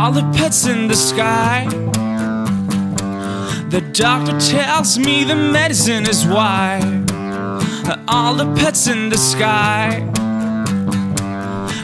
all 0.08 0.14
the 0.14 0.22
pets 0.38 0.66
in 0.66 0.88
the 0.88 0.96
sky. 0.96 1.87
The 3.70 3.82
doctor 3.82 4.40
tells 4.40 4.98
me 4.98 5.26
the 5.26 5.36
medicine 5.36 6.08
is 6.08 6.26
why. 6.26 6.80
All 8.08 8.34
the 8.34 8.46
pets 8.56 8.88
in 8.88 9.10
the 9.10 9.18
sky. 9.18 10.10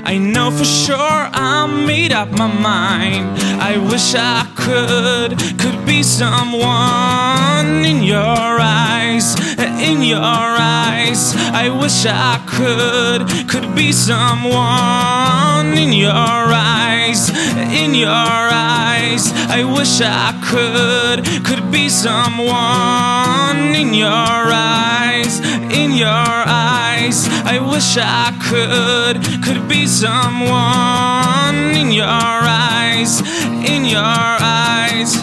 I 0.05 0.17
know 0.17 0.49
for 0.51 0.63
sure 0.63 0.97
I 0.97 1.65
made 1.85 2.13
up 2.13 2.29
my 2.31 2.47
mind. 2.47 3.37
I 3.61 3.77
wish 3.77 4.15
I 4.15 4.47
could, 4.55 5.37
could 5.59 5.85
be 5.85 6.03
someone 6.03 7.83
in 7.83 8.01
your 8.03 8.59
eyes, 8.61 9.35
in 9.59 10.03
your 10.03 10.19
eyes. 10.21 11.35
I 11.35 11.69
wish 11.69 12.05
I 12.05 12.41
could, 12.47 13.49
could 13.49 13.75
be 13.75 13.91
someone 13.91 15.77
in 15.77 15.91
your 15.91 16.11
eyes, 16.11 16.92
in 17.13 17.93
your 17.93 18.09
eyes. 18.09 19.31
I 19.49 19.63
wish 19.63 20.01
I 20.01 20.33
could, 20.49 21.25
could 21.45 21.71
be 21.71 21.89
someone 21.89 23.75
in 23.75 23.93
your 23.93 24.09
eyes, 24.09 25.39
in 25.71 25.91
your 25.93 26.07
eyes. 26.09 27.27
I 27.45 27.59
wish 27.59 27.97
I 27.97 28.33
could, 28.49 29.15
could 29.43 29.67
be 29.67 29.85
someone 29.85 31.75
in 31.75 31.91
your 31.91 32.07
eyes, 32.07 33.21
in 33.69 33.85
your 33.85 34.01
eyes. 34.03 35.13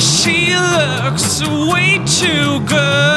She 0.00 0.54
looks 0.54 1.42
way 1.70 2.02
too 2.06 2.60
good. 2.66 3.09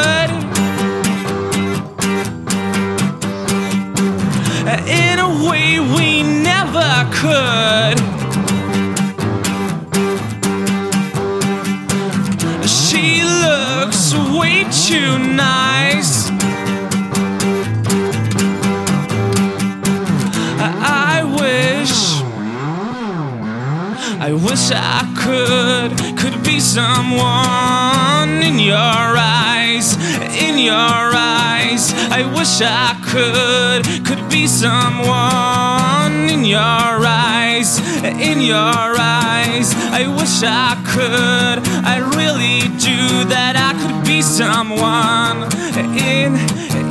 Wish 24.53 24.71
I 24.71 24.83
wish 24.83 24.83
I 24.85 25.03
could, 25.17 26.17
could 26.19 26.43
be 26.43 26.59
someone 26.59 28.43
in 28.43 28.59
your 28.59 28.77
eyes, 28.77 29.97
in 30.39 30.59
your 30.59 30.75
eyes. 30.75 31.91
I 32.11 32.21
wish 32.37 32.61
I 32.61 32.93
could, 33.01 34.05
could 34.05 34.29
be 34.29 34.45
someone 34.45 36.29
in 36.29 36.45
your 36.45 36.59
eyes, 36.61 37.79
in 38.03 38.41
your 38.41 38.95
eyes. 38.99 39.73
I 39.91 40.05
wish 40.07 40.43
I 40.43 40.75
could, 40.85 41.67
I 41.83 41.97
really 42.15 42.61
do 42.77 43.27
that 43.33 43.55
I 43.57 43.73
could 43.81 44.05
be 44.05 44.21
someone 44.21 45.49
in, 45.97 46.35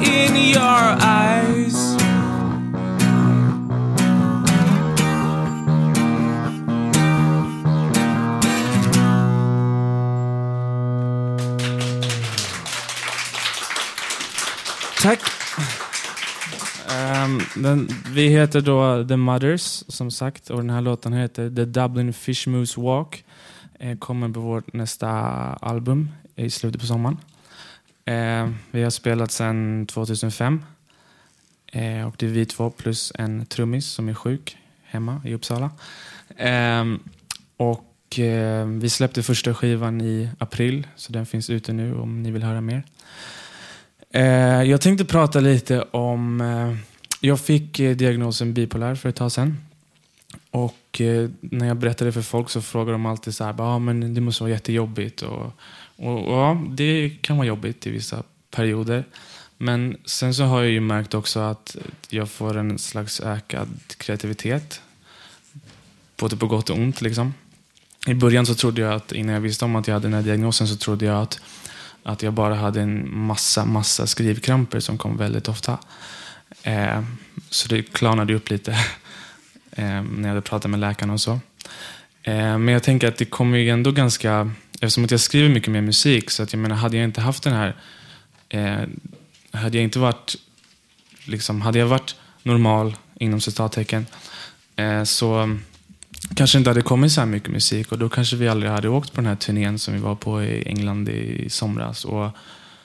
in 0.03 0.35
your 0.51 0.83
eyes. 1.01 1.92
Tack. 15.03 15.21
Um, 16.89 17.63
den, 17.63 17.89
vi 18.09 18.29
heter 18.29 18.61
då 18.61 19.09
The 19.09 19.17
Mothers, 19.17 19.85
som 19.89 20.11
sagt, 20.11 20.51
och 20.51 20.57
den 20.57 20.71
här 20.71 20.81
låten 20.81 21.13
heter 21.13 21.51
The 21.51 21.65
Dublin 21.65 22.13
Fish 22.13 22.49
Moose 22.49 22.81
Walk. 22.81 23.25
Eh, 23.79 23.99
kommer 23.99 24.29
på 24.29 24.41
vårt 24.41 24.73
nästa 24.73 25.09
album 25.61 26.11
i 26.37 26.51
slutet 26.51 26.81
på 26.81 26.87
sommaren. 26.87 27.19
Eh, 28.05 28.51
vi 28.71 28.83
har 28.83 28.91
spelat 28.91 29.33
sedan 29.33 29.87
2005. 29.87 30.65
Eh, 31.67 32.09
och 32.09 32.15
det 32.19 32.27
är 32.27 32.31
vi 32.31 32.47
två 32.47 32.71
plus 32.71 33.13
en 33.15 33.47
trummis 33.47 33.87
som 33.87 34.09
är 34.09 34.15
sjuk 34.15 34.57
hemma 34.85 35.21
i 35.25 35.35
Uppsala. 35.35 35.71
Eh, 36.37 36.85
och 37.57 38.19
eh, 38.19 38.67
vi 38.67 38.91
släppte 38.91 39.23
första 39.23 39.55
skivan 39.55 40.01
i 40.01 40.29
april, 40.39 40.87
så 40.97 41.13
den 41.13 41.27
finns 41.27 41.51
ute 41.51 41.73
nu 41.73 41.95
om 41.95 42.23
ni 42.23 42.31
vill 42.31 42.43
höra 42.43 42.61
mer. 42.61 42.85
Eh, 44.13 44.63
jag 44.63 44.81
tänkte 44.81 45.05
prata 45.05 45.41
lite 45.41 45.83
om... 45.83 46.41
Eh, 46.41 46.77
jag 47.25 47.41
fick 47.41 47.81
eh, 47.81 47.97
diagnosen 47.97 48.55
bipolär 48.55 48.95
för 48.95 49.09
ett 49.09 49.17
tag 49.17 49.33
sedan. 49.33 49.59
Och 50.51 51.01
eh, 51.01 51.31
när 51.41 51.67
jag 51.67 51.77
berättade 51.77 52.13
för 52.13 52.23
folk 52.23 52.51
så 52.51 52.63
frågade 52.63 52.93
de 52.93 53.07
alltid 53.07 53.35
så 53.35 53.45
här, 53.45 53.55
ah, 53.59 53.79
men 53.79 54.15
det 54.15 54.21
måste 54.21 54.43
vara 54.43 54.51
jättejobbigt. 54.51 55.23
Och, 55.23 55.53
och, 55.97 56.25
och, 56.25 56.39
ja, 56.39 56.63
det 56.71 57.11
kan 57.21 57.37
vara 57.37 57.47
jobbigt 57.47 57.87
i 57.87 57.91
vissa 57.91 58.23
perioder. 58.51 59.05
Men 59.59 59.97
sen 60.05 60.35
så 60.35 60.45
har 60.45 60.63
jag 60.63 60.71
ju 60.71 60.81
märkt 60.81 61.15
också 61.15 61.41
att 61.41 61.77
jag 62.09 62.31
får 62.31 62.57
en 62.57 62.79
slags 62.79 63.21
ökad 63.21 63.69
kreativitet. 63.97 64.81
Både 66.17 66.37
på 66.37 66.47
gott 66.47 66.71
och 66.71 66.77
ont 66.77 67.01
liksom. 67.01 67.35
I 68.07 68.15
början 68.15 68.47
så 68.47 68.55
trodde 68.55 68.81
jag 68.81 68.93
att, 68.93 69.13
innan 69.13 69.35
jag 69.35 69.41
visste 69.41 69.65
om 69.65 69.77
att 69.77 69.87
jag 69.87 69.95
hade 69.95 70.07
den 70.07 70.15
här 70.15 70.23
diagnosen, 70.23 70.69
så 70.69 70.77
trodde 70.77 71.05
jag 71.05 71.23
att 71.23 71.41
att 72.03 72.23
jag 72.23 72.33
bara 72.33 72.55
hade 72.55 72.81
en 72.81 73.17
massa, 73.17 73.65
massa 73.65 74.07
skrivkramper 74.07 74.81
som 74.81 74.99
kom 74.99 75.17
väldigt 75.17 75.49
ofta. 75.49 75.79
Eh, 76.63 77.03
så 77.51 77.69
det 77.69 77.83
klarnade 77.83 78.35
upp 78.35 78.51
lite 78.51 78.71
eh, 79.71 80.03
när 80.03 80.23
jag 80.23 80.29
hade 80.29 80.41
pratat 80.41 80.71
med 80.71 80.81
läkarna 80.81 81.13
och 81.13 81.21
så. 81.21 81.33
Eh, 82.23 82.59
men 82.59 82.69
jag 82.69 82.83
tänker 82.83 83.09
att 83.09 83.17
det 83.17 83.25
kommer 83.25 83.59
ju 83.59 83.71
ändå 83.71 83.93
ganska, 83.93 84.51
eftersom 84.73 85.05
att 85.05 85.11
jag 85.11 85.21
skriver 85.21 85.49
mycket 85.49 85.71
mer 85.71 85.81
musik, 85.81 86.31
så 86.31 86.43
att 86.43 86.53
jag 86.53 86.61
menar, 86.61 86.77
hade 86.77 86.97
jag 86.97 87.05
inte 87.05 87.21
haft 87.21 87.43
den 87.43 87.53
här, 87.53 87.77
eh, 88.49 88.89
hade 89.53 89.77
jag 89.77 89.85
inte 89.85 89.99
varit, 89.99 90.37
liksom, 91.25 91.63
hade 91.63 91.79
jag 91.79 91.87
varit 91.87 92.17
normal, 92.43 92.97
inom 93.15 93.41
citattecken, 93.41 94.07
eh, 94.77 95.05
så 95.05 95.59
kanske 96.35 96.59
inte 96.59 96.71
hade 96.71 96.83
kommit 96.83 97.13
så 97.13 97.21
här 97.21 97.27
mycket 97.27 97.51
musik 97.51 97.93
och 97.93 97.99
då 97.99 98.09
kanske 98.09 98.37
vi 98.37 98.49
aldrig 98.49 98.73
hade 98.73 98.89
åkt 98.89 99.13
på 99.13 99.21
den 99.21 99.29
här 99.29 99.37
turnén 99.37 99.79
som 99.79 99.95
vi 99.95 100.01
var 100.01 100.15
på 100.15 100.43
i 100.43 100.63
England 100.69 101.09
i 101.09 101.51
somras. 101.51 102.05
Och, 102.05 102.31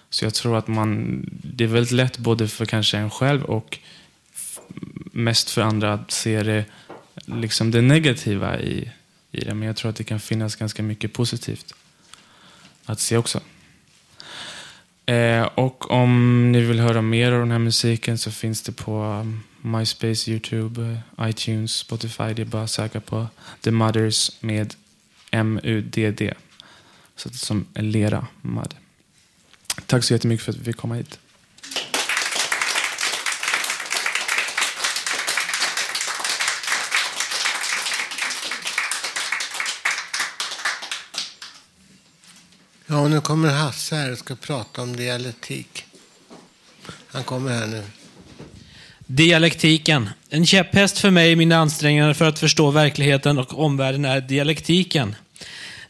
så 0.10 0.26
jag 0.26 0.34
tror 0.34 0.58
att 0.58 0.68
man, 0.68 1.22
det 1.44 1.64
är 1.64 1.68
väldigt 1.68 1.92
lätt 1.92 2.18
både 2.18 2.48
för 2.48 2.66
kanske 2.66 2.98
en 2.98 3.10
själv 3.10 3.44
och 3.44 3.80
mest 5.12 5.50
för 5.50 5.62
andra 5.62 5.94
att 5.94 6.12
se 6.12 6.44
det, 6.44 6.66
liksom 7.26 7.72
det 7.72 7.82
negativa 7.82 8.60
i, 8.60 8.92
i 9.32 9.40
det. 9.40 9.54
Men 9.54 9.68
jag 9.68 9.76
tror 9.76 9.90
att 9.90 9.96
det 9.96 10.04
kan 10.04 10.20
finnas 10.20 10.56
ganska 10.56 10.84
mycket 10.84 11.14
positivt 11.14 11.74
att 12.86 13.00
se 13.00 13.18
också. 13.18 13.42
Eh, 15.06 15.44
och 15.44 15.92
om 15.92 16.52
ni 16.52 16.62
vill 16.62 16.80
höra 16.80 17.02
mer 17.02 17.32
av 17.32 17.40
den 17.40 17.52
här 17.52 17.60
musiken 17.60 18.18
så 18.18 18.32
finns 18.32 18.62
det 18.62 18.72
på 18.72 19.26
MySpace, 19.68 20.32
YouTube, 20.32 21.02
iTunes, 21.22 21.72
Spotify. 21.72 22.34
Det 22.34 22.42
är 22.42 22.46
bara 22.46 22.64
att 22.64 22.72
söka 22.72 23.02
på 23.02 23.28
The 23.62 23.72
Mothers 23.72 24.32
med 24.42 24.76
M-U-D-D. 25.32 26.34
Så 27.16 27.30
det 27.30 27.36
är 27.36 27.38
som 27.38 27.68
lera, 27.74 28.28
mud. 28.42 28.76
Tack 29.86 30.04
så 30.04 30.14
jättemycket 30.14 30.46
för 30.46 30.52
att 30.52 30.58
vi 30.58 30.64
fick 30.64 30.78
komma 30.78 30.96
hit. 30.96 31.20
Ja, 42.86 43.08
nu 43.08 43.22
kommer 43.22 43.50
Hasse 43.50 43.96
här 43.96 44.12
och 44.12 44.18
ska 44.18 44.36
prata 44.36 44.82
om 44.82 44.96
dialektik. 44.96 45.86
Han 47.08 47.24
kommer 47.24 47.52
här 47.52 47.68
nu. 47.68 47.84
Dialektiken. 49.10 50.10
En 50.30 50.46
käpphäst 50.46 50.98
för 50.98 51.10
mig 51.10 51.32
i 51.32 51.36
mina 51.36 51.58
ansträngningar 51.58 52.14
för 52.14 52.26
att 52.26 52.40
förstå 52.40 52.72
verkligheten 52.72 53.38
och 53.38 53.60
omvärlden 53.60 54.06
är 54.06 54.22
dialektiken. 54.22 55.16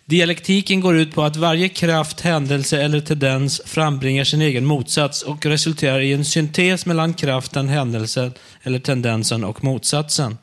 Dialektiken 0.06 0.80
går 0.80 0.98
ut 0.98 1.16
på 1.16 1.24
att 1.24 1.36
varje 1.36 1.70
kraft, 1.70 2.22
händelse 2.22 2.82
eller 2.82 3.00
tendens 3.00 3.62
frambringar 3.66 4.24
sin 4.24 4.42
egen 4.42 4.66
motsats 4.66 5.22
och 5.22 5.46
resulterar 5.46 6.00
i 6.00 6.14
en 6.14 6.26
syntes 6.26 6.86
mellan 6.86 7.14
kraften, 7.14 7.70
händelsen 7.70 8.34
eller 8.64 8.80
tendensen 8.80 9.44
och 9.44 9.64
motsatsen. 9.64 10.38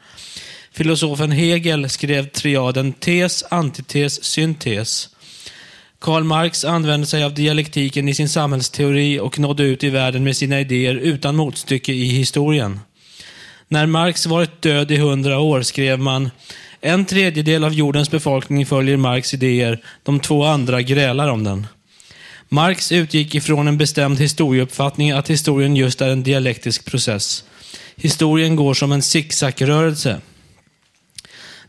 Filosofen 0.73 1.33
Hegel 1.33 1.89
skrev 1.89 2.29
triaden 2.29 2.93
tes, 2.93 3.45
antites, 3.51 4.25
syntes. 4.25 5.09
Karl 6.05 6.25
Marx 6.25 6.65
använde 6.65 7.07
sig 7.07 7.25
av 7.25 7.35
dialektiken 7.35 8.09
i 8.09 8.15
sin 8.15 8.29
samhällsteori 8.29 9.21
och 9.21 9.39
nådde 9.39 9.63
ut 9.63 9.85
i 9.85 9.91
världen 9.91 10.25
med 10.25 10.37
sina 10.37 10.61
idéer 10.61 10.95
utan 10.95 11.37
motstycke 11.37 11.93
i 11.93 12.05
historien. 12.05 12.81
När 13.69 13.87
Marx 13.87 14.27
varit 14.27 14.63
död 14.63 14.91
i 14.91 14.97
hundra 14.97 15.39
år 15.39 15.63
skrev 15.63 15.99
man 15.99 16.31
en 16.81 17.05
tredjedel 17.05 17.65
av 17.65 17.75
jordens 17.75 18.11
befolkning 18.11 18.67
följer 18.67 18.97
Marx 18.97 19.35
idéer, 19.35 19.83
de 20.03 20.21
två 20.21 20.45
andra 20.45 20.83
grälar 20.83 21.29
om 21.29 21.45
den. 21.45 21.67
Marx 22.49 22.93
utgick 22.93 23.35
ifrån 23.35 23.69
en 23.69 23.79
bestämd 23.79 24.19
historieuppfattning 24.19 25.11
att 25.11 25.31
historien 25.31 25.77
just 25.77 26.01
är 26.01 26.09
en 26.09 26.23
dialektisk 26.23 26.85
process. 26.85 27.45
Historien 27.97 28.57
går 28.57 28.75
som 28.75 28.93
en 28.93 29.03
zigzagrörelse. 29.03 30.21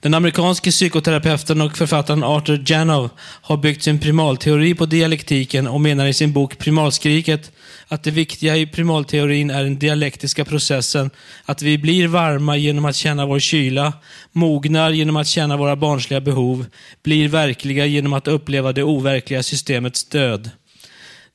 Den 0.05 0.13
amerikanske 0.13 0.71
psykoterapeuten 0.71 1.61
och 1.61 1.77
författaren 1.77 2.23
Arthur 2.23 2.63
Janov 2.65 3.09
har 3.19 3.57
byggt 3.57 3.83
sin 3.83 3.99
primalteori 3.99 4.75
på 4.75 4.85
dialektiken 4.85 5.67
och 5.67 5.81
menar 5.81 6.05
i 6.05 6.13
sin 6.13 6.33
bok 6.33 6.57
Primalskriket 6.57 7.51
att 7.87 8.03
det 8.03 8.11
viktiga 8.11 8.57
i 8.57 8.67
primalteorin 8.67 9.49
är 9.49 9.63
den 9.63 9.79
dialektiska 9.79 10.45
processen, 10.45 11.09
att 11.45 11.61
vi 11.61 11.77
blir 11.77 12.07
varma 12.07 12.57
genom 12.57 12.85
att 12.85 12.95
känna 12.95 13.25
vår 13.25 13.39
kyla, 13.39 13.93
mognar 14.31 14.91
genom 14.91 15.15
att 15.15 15.27
känna 15.27 15.57
våra 15.57 15.75
barnsliga 15.75 16.21
behov, 16.21 16.65
blir 17.03 17.27
verkliga 17.27 17.85
genom 17.85 18.13
att 18.13 18.27
uppleva 18.27 18.73
det 18.73 18.83
overkliga 18.83 19.43
systemets 19.43 20.03
död. 20.03 20.49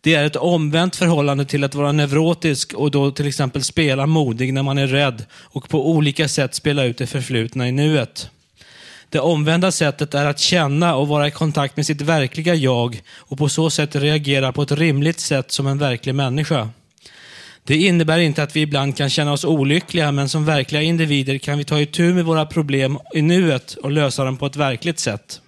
Det 0.00 0.14
är 0.14 0.24
ett 0.24 0.36
omvänt 0.36 0.96
förhållande 0.96 1.44
till 1.44 1.64
att 1.64 1.74
vara 1.74 1.92
neurotisk 1.92 2.74
och 2.74 2.90
då 2.90 3.10
till 3.10 3.26
exempel 3.26 3.64
spela 3.64 4.06
modig 4.06 4.52
när 4.52 4.62
man 4.62 4.78
är 4.78 4.86
rädd 4.86 5.24
och 5.32 5.68
på 5.68 5.90
olika 5.90 6.28
sätt 6.28 6.54
spela 6.54 6.84
ut 6.84 6.98
det 6.98 7.06
förflutna 7.06 7.68
i 7.68 7.72
nuet. 7.72 8.30
Det 9.11 9.20
omvända 9.20 9.72
sättet 9.72 10.14
är 10.14 10.26
att 10.26 10.38
känna 10.38 10.94
och 10.94 11.08
vara 11.08 11.28
i 11.28 11.30
kontakt 11.30 11.76
med 11.76 11.86
sitt 11.86 12.00
verkliga 12.00 12.54
jag 12.54 13.02
och 13.16 13.38
på 13.38 13.48
så 13.48 13.70
sätt 13.70 13.96
reagera 13.96 14.52
på 14.52 14.62
ett 14.62 14.72
rimligt 14.72 15.20
sätt 15.20 15.50
som 15.50 15.66
en 15.66 15.78
verklig 15.78 16.14
människa. 16.14 16.68
Det 17.64 17.76
innebär 17.76 18.18
inte 18.18 18.42
att 18.42 18.56
vi 18.56 18.61
ibland 18.61 18.96
kan 18.96 19.11
känna 19.11 19.32
oss 19.32 19.44
olyckliga, 19.44 20.12
men 20.12 20.28
som 20.28 20.44
verkliga 20.44 20.82
individer 20.82 21.38
kan 21.38 21.58
vi 21.58 21.64
ta 21.64 21.80
itu 21.80 22.14
med 22.14 22.24
våra 22.24 22.46
problem 22.46 22.98
i 23.14 23.22
nuet 23.22 23.74
och 23.74 23.90
lösa 23.90 24.24
dem 24.24 24.36
på 24.36 24.46
ett 24.46 24.56
verkligt 24.56 24.98
sätt. 24.98 25.40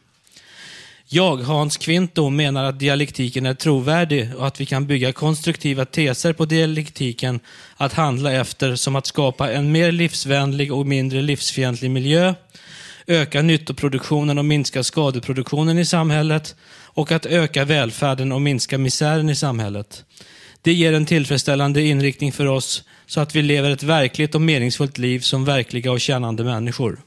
Jag, 1.09 1.37
Hans 1.37 1.77
Kvinto, 1.77 2.31
menar 2.31 2.65
att 2.65 2.79
dialektiken 2.79 3.47
är 3.47 3.55
trovärdig 3.55 4.29
och 4.37 4.47
att 4.47 4.61
vi 4.61 4.67
kan 4.67 4.87
bygga 4.87 5.13
konstruktiva 5.13 5.85
teser 5.85 6.33
på 6.33 6.45
dialektiken 6.45 7.41
att 7.77 7.93
handla 7.93 8.33
efter 8.33 8.77
som 8.77 8.97
att 8.97 9.07
skapa 9.07 9.53
en 9.53 9.73
mer 9.73 9.93
livsvänlig 9.93 10.73
och 10.73 10.87
mindre 10.87 11.23
livsfientlig 11.23 11.91
miljö, 11.91 12.35
öka 13.07 13.43
nyttoproduktionen 13.43 14.39
och 14.39 14.45
minska 14.45 14.83
skadeproduktionen 14.83 15.79
i 15.79 15.85
samhället 15.85 16.55
och 16.85 17.13
att 17.13 17.27
öka 17.27 17.65
välfärden 17.65 18.33
och 18.33 18.43
minska 18.43 18.79
misären 18.79 19.29
i 19.29 19.35
samhället. 19.35 20.05
Det 20.63 20.73
ger 20.73 20.93
en 20.93 21.07
tillfredsställande 21.07 21.83
inriktning 21.83 22.33
för 22.33 22.47
oss 22.47 22.85
så 23.07 23.21
att 23.21 23.35
vi 23.35 23.43
lever 23.43 23.71
ett 23.71 23.83
verkligt 23.83 24.35
och 24.35 24.41
meningsfullt 24.41 24.99
liv 24.99 25.21
som 25.21 25.45
verkliga 25.45 25.93
och 25.93 26.01
kännande 26.01 26.45
människor. 26.45 26.99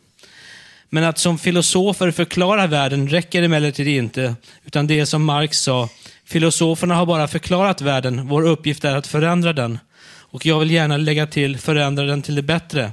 Men 0.90 1.04
att 1.04 1.18
som 1.18 1.38
filosofer 1.38 2.12
förklara 2.12 2.68
världen 2.68 3.10
räcker 3.10 3.44
emellertid 3.44 3.88
inte, 3.88 4.36
utan 4.66 4.88
det 4.88 5.00
är 5.00 5.06
som 5.06 5.24
Marx 5.24 5.58
sa, 5.58 5.90
filosoferna 6.26 6.96
har 6.96 7.06
bara 7.06 7.28
förklarat 7.28 7.82
världen, 7.82 8.28
vår 8.28 8.48
uppgift 8.48 8.86
är 8.86 8.96
att 8.96 9.08
förändra 9.08 9.54
den. 9.54 9.80
Och 10.06 10.46
jag 10.46 10.60
vill 10.60 10.72
gärna 10.72 10.98
lägga 10.98 11.28
till 11.28 11.58
förändra 11.58 12.06
den 12.06 12.22
till 12.22 12.36
det 12.36 12.42
bättre. 12.42 12.92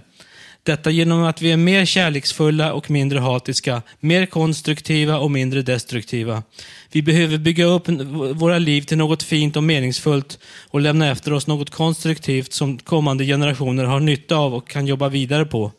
Detta 0.65 0.91
genom 0.91 1.25
att 1.25 1.43
vi 1.43 1.53
är 1.53 1.57
mer 1.57 1.85
kärleksfulla 1.85 2.73
och 2.73 2.91
mindre 2.91 3.19
hatiska, 3.19 3.83
mer 4.01 4.27
konstruktiva 4.27 5.19
och 5.19 5.31
mindre 5.31 5.63
destruktiva. 5.63 6.43
Vi 6.93 7.03
behöver 7.03 7.39
bygga 7.39 7.65
upp 7.65 7.89
våra 8.35 8.59
liv 8.59 8.83
till 8.83 8.99
något 8.99 9.23
fint 9.23 9.57
och 9.57 9.65
meningsfullt 9.65 10.39
och 10.71 10.81
lämna 10.81 11.11
efter 11.11 11.33
oss 11.33 11.47
något 11.47 11.71
konstruktivt 11.71 12.53
som 12.53 12.79
kommande 12.79 13.25
generationer 13.25 13.85
har 13.85 14.01
nytta 14.01 14.37
av 14.37 14.55
och 14.55 14.69
kan 14.69 14.87
jobba 14.87 15.09
vidare 15.09 15.45
på. 15.45 15.73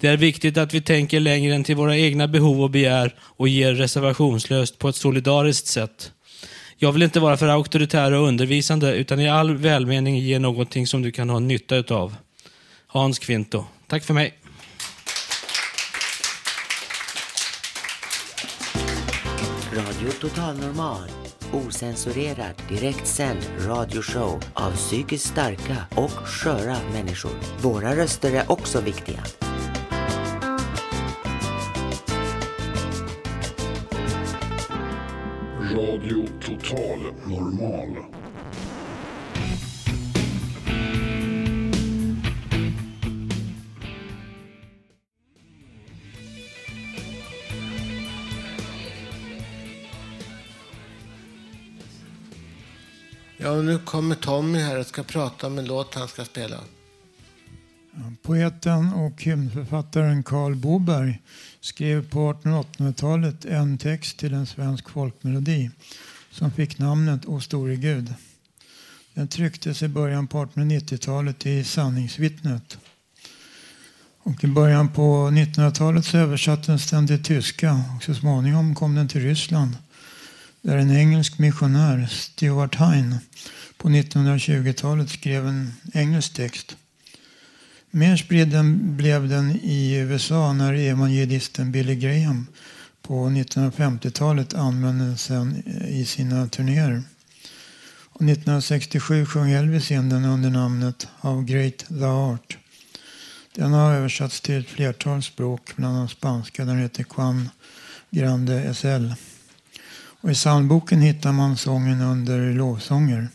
Det 0.00 0.08
är 0.08 0.16
viktigt 0.16 0.58
att 0.58 0.74
vi 0.74 0.80
tänker 0.80 1.20
längre 1.20 1.54
än 1.54 1.64
till 1.64 1.76
våra 1.76 1.96
egna 1.96 2.28
behov 2.28 2.62
och 2.62 2.70
begär 2.70 3.14
och 3.20 3.48
ger 3.48 3.74
reservationslöst 3.74 4.78
på 4.78 4.88
ett 4.88 4.96
solidariskt 4.96 5.66
sätt. 5.66 6.12
Jag 6.76 6.92
vill 6.92 7.02
inte 7.02 7.20
vara 7.20 7.36
för 7.36 7.48
auktoritär 7.48 8.12
och 8.12 8.28
undervisande 8.28 8.94
utan 8.94 9.20
i 9.20 9.28
all 9.28 9.56
välmening 9.56 10.18
ge 10.18 10.38
någonting 10.38 10.86
som 10.86 11.02
du 11.02 11.12
kan 11.12 11.30
ha 11.30 11.38
nytta 11.38 11.76
utav. 11.76 12.14
Hans 12.86 13.18
Kvinto. 13.18 13.64
Tack 13.88 14.02
för 14.02 14.14
mig. 14.14 14.34
Radio 19.72 20.10
Total 20.20 20.56
Normal. 20.56 21.10
Osensurerad, 21.52 22.62
direktsänd 22.68 23.38
radioshow 23.58 24.42
av 24.54 24.72
psykiskt 24.72 25.26
starka 25.26 25.76
och 25.94 26.10
sköra 26.10 26.76
människor. 26.92 27.32
Våra 27.62 27.96
röster 27.96 28.32
är 28.32 28.52
också 28.52 28.80
viktiga. 28.80 29.20
Radio 35.74 36.26
Total 36.40 37.00
Normal. 37.26 38.17
Ja, 53.40 53.50
och 53.50 53.64
nu 53.64 53.78
kommer 53.78 54.14
Tommy 54.14 54.58
här 54.58 54.78
och 54.78 54.86
ska 54.86 55.02
prata 55.02 55.46
om 55.46 55.58
en 55.58 55.64
låt 55.64 55.94
han 55.94 56.08
ska 56.08 56.24
spela. 56.24 56.60
Poeten 58.22 58.92
och 58.92 59.22
hymnförfattaren 59.22 60.22
Karl 60.22 60.54
Boberg 60.54 61.20
skrev 61.60 62.10
på 62.10 62.32
1800-talet 62.32 63.44
en 63.44 63.78
text 63.78 64.18
till 64.18 64.34
en 64.34 64.46
svensk 64.46 64.88
folkmelodi 64.88 65.70
som 66.30 66.50
fick 66.50 66.78
namnet 66.78 67.26
O 67.26 67.40
store 67.40 67.76
Gud. 67.76 68.14
Den 69.14 69.28
trycktes 69.28 69.82
i 69.82 69.88
början 69.88 70.26
på 70.26 70.44
1890-talet 70.44 71.46
i 71.46 71.64
Sanningsvittnet. 71.64 72.78
Och 74.18 74.44
I 74.44 74.46
början 74.46 74.88
på 74.88 75.28
1900-talet 75.28 76.14
översattes 76.14 76.90
den 76.90 77.06
till 77.06 77.24
tyska 77.24 77.80
och 77.96 78.02
så 78.02 78.14
småningom 78.14 78.74
kom 78.74 78.94
den 78.94 79.08
till 79.08 79.22
Ryssland 79.22 79.76
där 80.62 80.76
en 80.76 80.96
engelsk 80.96 81.38
missionär, 81.38 82.06
Stuart 82.10 82.74
Hine, 82.74 83.18
på 83.76 83.88
1920-talet 83.88 85.10
skrev 85.10 85.46
en 85.46 85.72
engelsk 85.94 86.34
text. 86.34 86.76
Mer 87.90 88.16
spridd 88.16 88.64
blev 88.74 89.28
den 89.28 89.50
i 89.50 89.94
USA 89.94 90.52
när 90.52 90.74
evangelisten 90.74 91.72
Billy 91.72 91.94
Graham 91.94 92.46
på 93.02 93.28
1950-talet 93.28 94.54
använde 94.54 95.16
den 95.28 95.62
i 95.88 96.04
sina 96.04 96.48
turnéer. 96.48 97.02
Och 98.10 98.22
1967 98.22 99.26
sjöng 99.26 99.50
Elvis 99.50 99.90
in 99.90 100.08
den 100.08 100.24
under 100.24 100.50
namnet 100.50 101.08
How 101.20 101.42
Great 101.42 101.78
Thou 101.88 102.32
Art. 102.32 102.58
Den 103.54 103.72
har 103.72 103.94
översatts 103.94 104.40
till 104.40 104.60
ett 104.60 104.68
flertal 104.68 105.22
språk, 105.22 105.76
bland 105.76 105.96
annat 105.96 106.10
spanska. 106.10 106.64
Den 106.64 106.78
heter 106.78 107.06
Juan 107.16 107.48
Grande 108.10 108.74
SL. 108.74 109.12
Och 110.20 110.30
I 110.30 110.34
psalmboken 110.34 111.00
hittar 111.00 111.32
man 111.32 111.56
sången 111.56 112.00
under 112.00 112.52
lovsånger. 112.54 113.28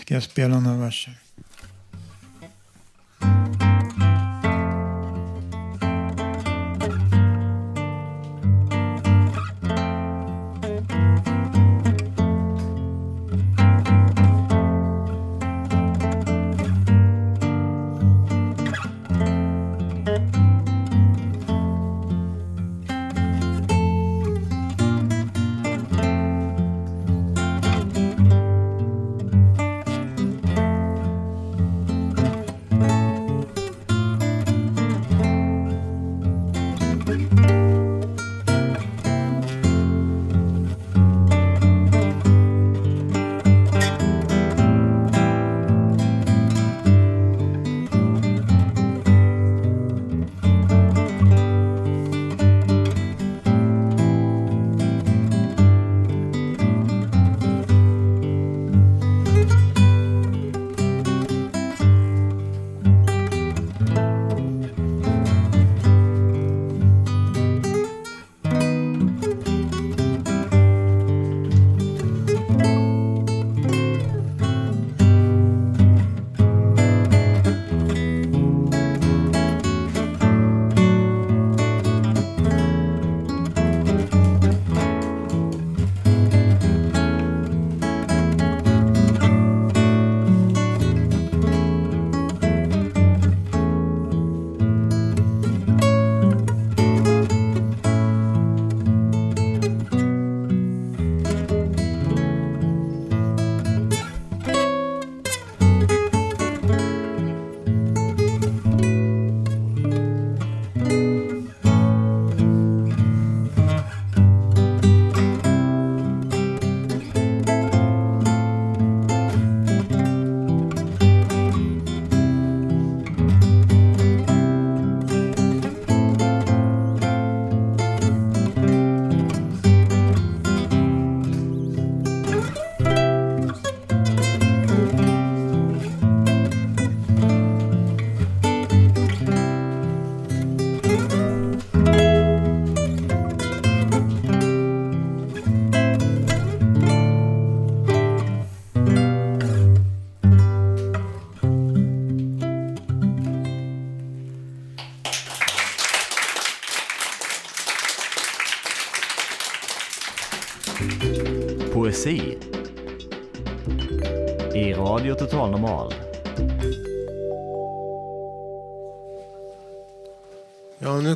Ska 0.00 0.14
jag 0.14 0.22
spela 0.22 0.60
några 0.60 0.76
verser? 0.76 1.18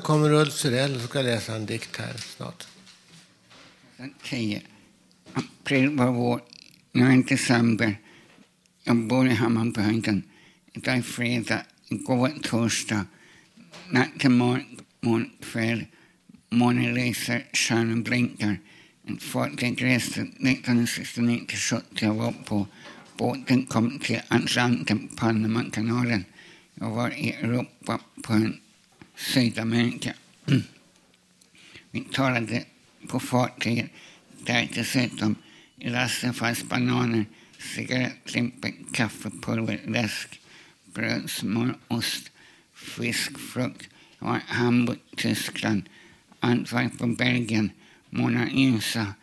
Kommer 0.02 0.32
Ulf 0.32 0.52
Syrell 0.52 0.94
och 0.94 1.02
ska 1.02 1.22
läsa 1.22 1.56
en 1.56 1.66
dikt 1.66 1.96
här 1.96 2.16
snart. 2.16 2.66
10 4.24 4.62
april 5.32 5.96
var 5.96 6.12
vår, 6.12 6.40
nu 6.92 7.12
är 7.12 7.28
december. 7.28 7.98
Jag 8.84 8.96
bor 8.96 9.26
i 9.26 9.34
Hammarbyhöjden. 9.34 10.22
Idag 10.72 10.96
är 10.96 11.02
fredag, 11.02 11.62
igår 11.88 12.16
var 12.16 12.28
torsdag. 12.42 13.06
Natt 13.90 14.08
till 14.18 14.30
morgon, 14.30 15.30
kväll. 15.40 15.84
Månen 16.50 16.94
lyser, 16.94 17.46
stjärnan 17.52 18.02
blinkar. 18.02 18.60
En 19.06 19.18
fartyg 19.18 19.84
reste 19.84 20.20
1969 20.20 21.40
till 21.48 21.58
70 21.58 21.84
jag 22.00 22.14
var 22.14 22.32
på 22.44 22.66
båten 23.16 23.66
kom 23.66 23.98
till 23.98 24.20
Atlanten, 24.28 25.08
Panamakanalen. 25.16 26.24
Jag 26.74 26.90
var 26.90 27.10
i 27.10 27.32
Europa 27.32 28.00
på 28.22 28.32
en 28.32 28.61
Sydamerika. 29.22 30.14
Vi 31.90 32.00
talade 32.00 32.64
på 33.08 33.20
fartyget 33.20 33.90
där 34.44 34.68
dessutom 34.74 35.36
i 35.78 35.90
lasten 35.90 36.34
fanns 36.34 36.64
bananer, 36.64 37.24
cigarettlimpor, 37.58 38.70
kaffepulver, 38.92 39.80
läsk, 39.86 40.40
bröd, 40.94 41.30
smör, 41.30 41.74
ost, 41.88 42.30
fisk, 42.74 43.38
frukt. 43.38 43.88
Jag 44.18 44.26
var 44.26 44.36
i 44.36 44.40
Hamburg, 44.46 44.98
Tyskland, 45.16 45.82
Antwerpen, 46.40 47.14
Belgien, 47.14 47.70
Mona 48.10 48.44
Lisa, 48.44 49.14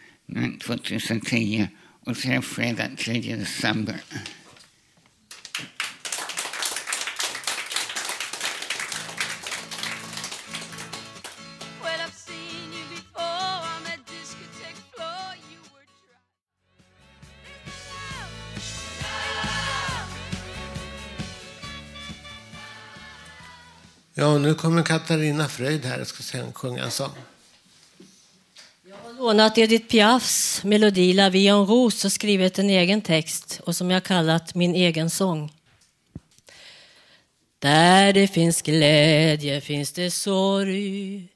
2010 0.61 1.67
och 2.03 2.17
till 2.17 2.41
fredag 2.41 2.89
3 2.97 3.35
december. 3.35 4.01
Ja, 24.19 24.37
nu 24.37 24.53
kommer 24.53 24.83
Katarina 24.83 25.47
Fröjd 25.47 25.85
här 25.85 26.01
och 26.01 26.07
ska 26.07 26.23
sen 26.23 26.53
sjunga 26.53 26.83
en 26.83 26.91
sång. 26.91 27.11
Jag 28.89 28.95
har 29.03 29.13
lånat 29.13 29.57
Edith 29.57 29.87
Piafs 29.87 30.63
melodi 30.63 31.13
La 31.13 31.29
vie 31.29 31.51
en 31.51 31.65
rose 31.65 32.07
och 32.07 32.11
skrivit 32.11 32.59
en 32.59 32.69
egen 32.69 33.01
text 33.01 33.59
och 33.63 33.75
som 33.75 33.91
jag 33.91 34.03
kallat 34.03 34.55
min 34.55 34.75
egen 34.75 35.09
sång. 35.09 35.53
Där 37.59 38.13
det 38.13 38.27
finns 38.27 38.61
glädje 38.61 39.61
finns 39.61 39.91
det 39.91 40.11
sorg. 40.11 41.27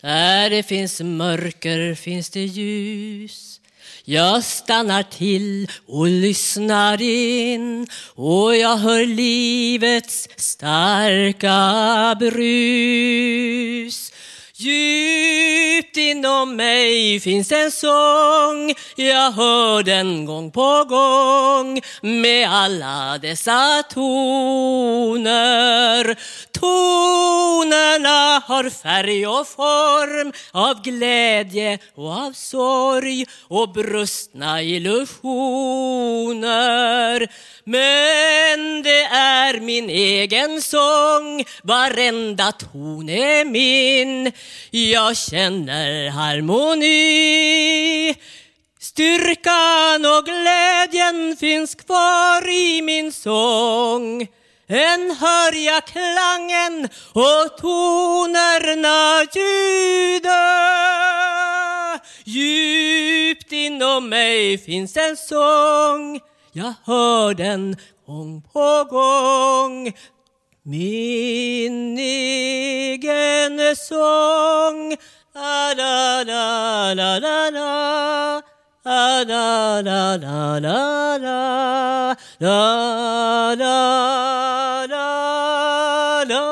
Där 0.00 0.50
det 0.50 0.62
finns 0.62 1.00
mörker 1.00 1.94
finns 1.94 2.30
det 2.30 2.44
ljus. 2.44 3.60
Jag 4.04 4.44
stannar 4.44 5.02
till 5.02 5.70
och 5.86 6.06
lyssnar 6.06 7.02
in 7.02 7.86
och 8.14 8.56
jag 8.56 8.76
hör 8.76 9.06
livets 9.06 10.28
starka 10.36 12.16
brus. 12.20 14.12
Djupt 14.62 15.96
inom 15.96 16.56
mig 16.56 17.20
finns 17.20 17.52
en 17.52 17.70
sång. 17.70 18.74
Jag 18.96 19.30
hör 19.30 19.82
den 19.82 20.24
gång 20.24 20.50
på 20.50 20.84
gång 20.84 21.80
Med 22.02 22.48
alla 22.50 23.18
dessa 23.18 23.82
toner. 23.90 24.18
Tonerna 26.52 28.42
har 28.46 28.70
färg 28.70 29.26
och 29.26 29.48
form 29.48 30.32
Av 30.52 30.82
glädje 30.82 31.78
och 31.94 32.12
av 32.12 32.32
sorg 32.32 33.26
Och 33.48 33.72
brustna 33.72 34.62
illusioner. 34.62 35.72
Men 37.64 38.82
det 38.82 39.02
är 39.04 39.60
min 39.60 39.90
egen 39.90 40.62
sång. 40.62 41.44
Varenda 41.62 42.52
ton 42.52 43.08
är 43.08 43.44
min 43.44 44.32
jag 44.70 45.16
känner 45.16 46.10
harmoni. 46.10 48.14
Styrkan 48.80 50.06
och 50.06 50.24
glädjen 50.24 51.36
finns 51.36 51.74
kvar 51.74 52.50
i 52.50 52.82
min 52.82 53.12
sång. 53.12 54.28
Än 54.68 55.16
hör 55.20 55.52
jag 55.52 55.86
klangen 55.86 56.88
och 57.12 57.58
tonerna 57.58 59.26
ljuda. 59.34 60.42
Djupt 62.24 63.52
inom 63.52 64.08
mig 64.08 64.58
finns 64.58 64.96
en 64.96 65.16
sång. 65.16 66.20
Jag 66.52 66.74
hör 66.84 67.34
den 67.34 67.76
gång 68.06 68.42
på 68.52 68.84
gång 68.90 69.92
min 70.64 71.98
egen 71.98 73.76
sång. 73.76 74.94
La 75.34 75.72
la 75.74 76.22
la 76.22 76.94
la 76.94 77.18
la 77.18 77.50
la. 77.50 78.40
La 78.84 79.22
la 79.24 79.80
la 79.80 80.16
la 80.16 80.58
la 80.58 81.16
la. 81.18 82.14
La 82.38 83.54
la 83.54 84.86
la 84.86 86.24
la. 86.24 86.42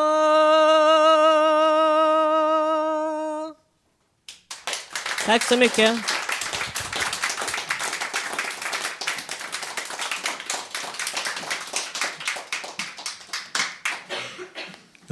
Tack 5.27 5.43
så 5.43 5.57
mycket. 5.57 6.20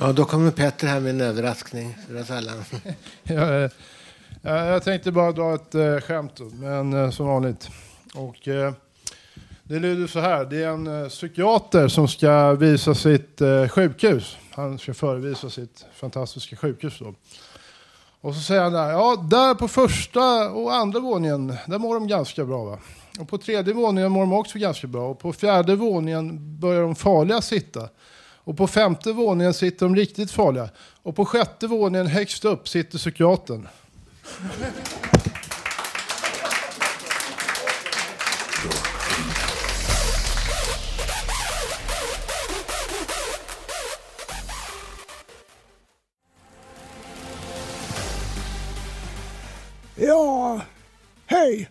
Ja, 0.01 0.13
då 0.13 0.25
kommer 0.25 0.51
Petter 0.51 0.87
här 0.87 1.01
med 1.01 1.11
en 1.11 1.21
överraskning 1.21 1.97
för 2.07 2.21
oss 2.21 2.31
alla. 2.31 2.53
Ja, 3.23 3.65
eh, 4.43 4.67
jag 4.67 4.83
tänkte 4.83 5.13
bara 5.13 5.33
dra 5.33 5.55
ett 5.55 5.75
eh, 5.75 6.01
skämt, 6.01 6.41
men 6.53 6.93
eh, 6.93 7.11
som 7.11 7.27
vanligt. 7.27 7.69
Och, 8.15 8.37
det 9.63 9.79
lyder 9.79 10.07
så 10.07 10.21
här. 10.21 10.45
Det 10.45 10.63
är 10.63 10.69
en 10.69 11.09
psykiater 11.09 11.89
som 11.89 12.09
ska 12.09 12.53
visa 12.53 12.95
sitt 12.95 13.41
sjukhus. 13.71 14.37
Han 14.51 14.79
ska 14.79 14.95
förevisa 14.95 15.51
sitt 15.51 15.87
fantastiska 15.95 16.57
sjukhus. 16.57 16.99
Då. 16.99 17.15
Och 18.21 18.35
så 18.35 18.41
säger 18.41 18.63
han 18.63 18.73
där, 18.73 18.91
ja, 18.91 19.27
där 19.31 19.55
på 19.55 19.69
första 19.69 20.51
och 20.51 20.75
andra 20.75 21.01
våningen, 21.01 21.57
där 21.67 21.79
mår 21.79 21.95
de 21.95 22.09
ganska 22.09 22.45
bra. 22.45 22.65
Va? 22.65 22.79
Och 23.21 23.29
på 23.29 23.39
tredje 23.39 23.75
våningen 23.75 24.13
mår 24.13 24.21
de 24.21 24.33
också 24.33 24.59
ganska 24.59 24.87
bra. 24.87 25.09
Och 25.09 25.19
på 25.19 25.33
fjärde 25.33 25.77
våningen 25.77 26.59
börjar 26.61 26.83
de 26.83 26.95
farliga 26.95 27.41
sitta. 27.41 27.89
Och 28.49 28.57
på 28.57 28.67
femte 28.67 29.13
våningen 29.13 29.55
sitter 29.55 29.87
de 29.87 29.97
riktigt 29.97 30.31
farliga. 30.31 30.69
Och 31.03 31.17
på 31.17 31.25
sjätte 31.25 31.67
våningen 31.67 32.07
högst 32.07 32.45
upp 32.45 32.69
sitter 32.69 32.99
psykiatern. 32.99 33.69
Ja, 49.97 50.61
hej. 51.27 51.71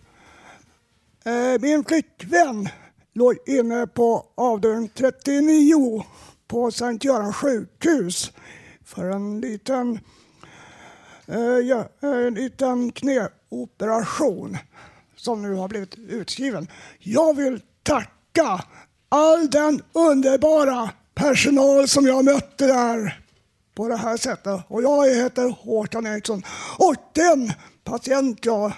Eh, 1.24 1.60
min 1.60 1.84
flickvän 1.84 2.68
låg 3.14 3.36
inne 3.46 3.86
på 3.86 4.26
avdelning 4.34 4.88
39 4.88 6.04
på 6.48 6.70
Sankt 6.70 7.04
Göran 7.04 7.32
sjukhus 7.32 8.32
för 8.84 9.10
en 9.10 9.40
liten, 9.40 10.00
eh, 11.26 11.38
ja, 11.40 11.88
eh, 12.02 12.26
en 12.26 12.34
liten 12.34 12.92
knäoperation 12.92 14.58
som 15.16 15.42
nu 15.42 15.54
har 15.54 15.68
blivit 15.68 15.94
utskriven. 15.94 16.68
Jag 16.98 17.36
vill 17.36 17.60
tacka 17.82 18.64
all 19.08 19.50
den 19.50 19.82
underbara 19.92 20.90
personal 21.14 21.88
som 21.88 22.06
jag 22.06 22.24
mötte 22.24 22.66
där 22.66 23.20
på 23.74 23.88
det 23.88 23.96
här 23.96 24.16
sättet. 24.16 24.60
Och 24.68 24.82
jag 24.82 25.14
heter 25.14 25.48
Håkan 25.48 26.06
Eriksson. 26.06 26.42
Och 26.78 26.94
den 27.12 27.52
patient 27.84 28.44
jag 28.44 28.72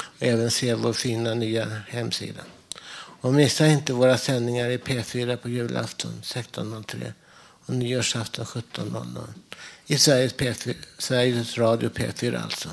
och 0.01 0.23
även 0.23 0.51
se 0.51 0.75
vår 0.75 0.93
fina 0.93 1.35
nya 1.35 1.65
hemsida. 1.89 2.43
Och 3.21 3.35
missa 3.35 3.67
inte 3.67 3.93
våra 3.93 4.19
sändningar 4.19 4.69
i 4.69 4.79
P4 4.79 5.37
på 5.37 5.49
julafton 5.49 6.21
16.03 6.23 7.13
och 7.67 7.75
nyårsafton 7.75 8.45
17.00 8.45 9.27
i 9.87 9.99
Sveriges, 9.99 10.35
P4, 10.35 10.75
Sveriges 10.99 11.59
Radio 11.59 11.91
P4 11.91 12.43
alltså. 12.43 12.69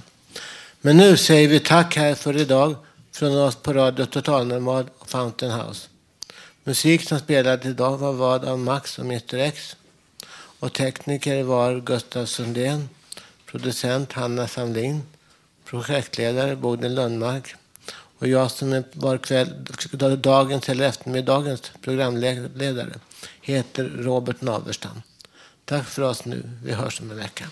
Men 0.87 0.97
nu 0.97 1.17
säger 1.17 1.47
vi 1.47 1.59
tack 1.59 1.95
här 1.95 2.15
för 2.15 2.37
idag 2.37 2.75
från 3.11 3.37
oss 3.37 3.55
på 3.55 3.73
Radio 3.73 4.05
Totalnormal 4.05 4.85
och 4.97 5.09
Fountain 5.09 5.51
House. 5.51 5.87
Musik 6.63 7.07
som 7.07 7.19
spelades 7.19 7.65
idag 7.65 7.97
var 7.97 8.13
vad 8.13 8.45
av 8.45 8.59
Max 8.59 8.99
och 8.99 9.05
Mr 9.05 9.35
X. 9.35 9.75
Och 10.59 10.73
tekniker 10.73 11.43
var 11.43 11.79
Gustav 11.79 12.25
Sundén, 12.25 12.89
producent 13.45 14.13
Hanna 14.13 14.47
Samlin, 14.47 15.03
projektledare 15.65 16.55
Bodil 16.55 16.95
Lundmark 16.95 17.55
och 18.19 18.27
jag 18.27 18.51
som 18.51 18.83
var 18.93 19.17
kväll, 19.17 19.53
dagens 20.17 20.69
eller 20.69 20.87
eftermiddagens 20.87 21.71
programledare 21.81 22.93
heter 23.41 23.83
Robert 23.83 24.41
Naverstam. 24.41 25.01
Tack 25.65 25.85
för 25.85 26.01
oss 26.01 26.25
nu. 26.25 26.49
Vi 26.63 26.73
hörs 26.73 27.01
om 27.01 27.11
en 27.11 27.17
vecka. 27.17 27.45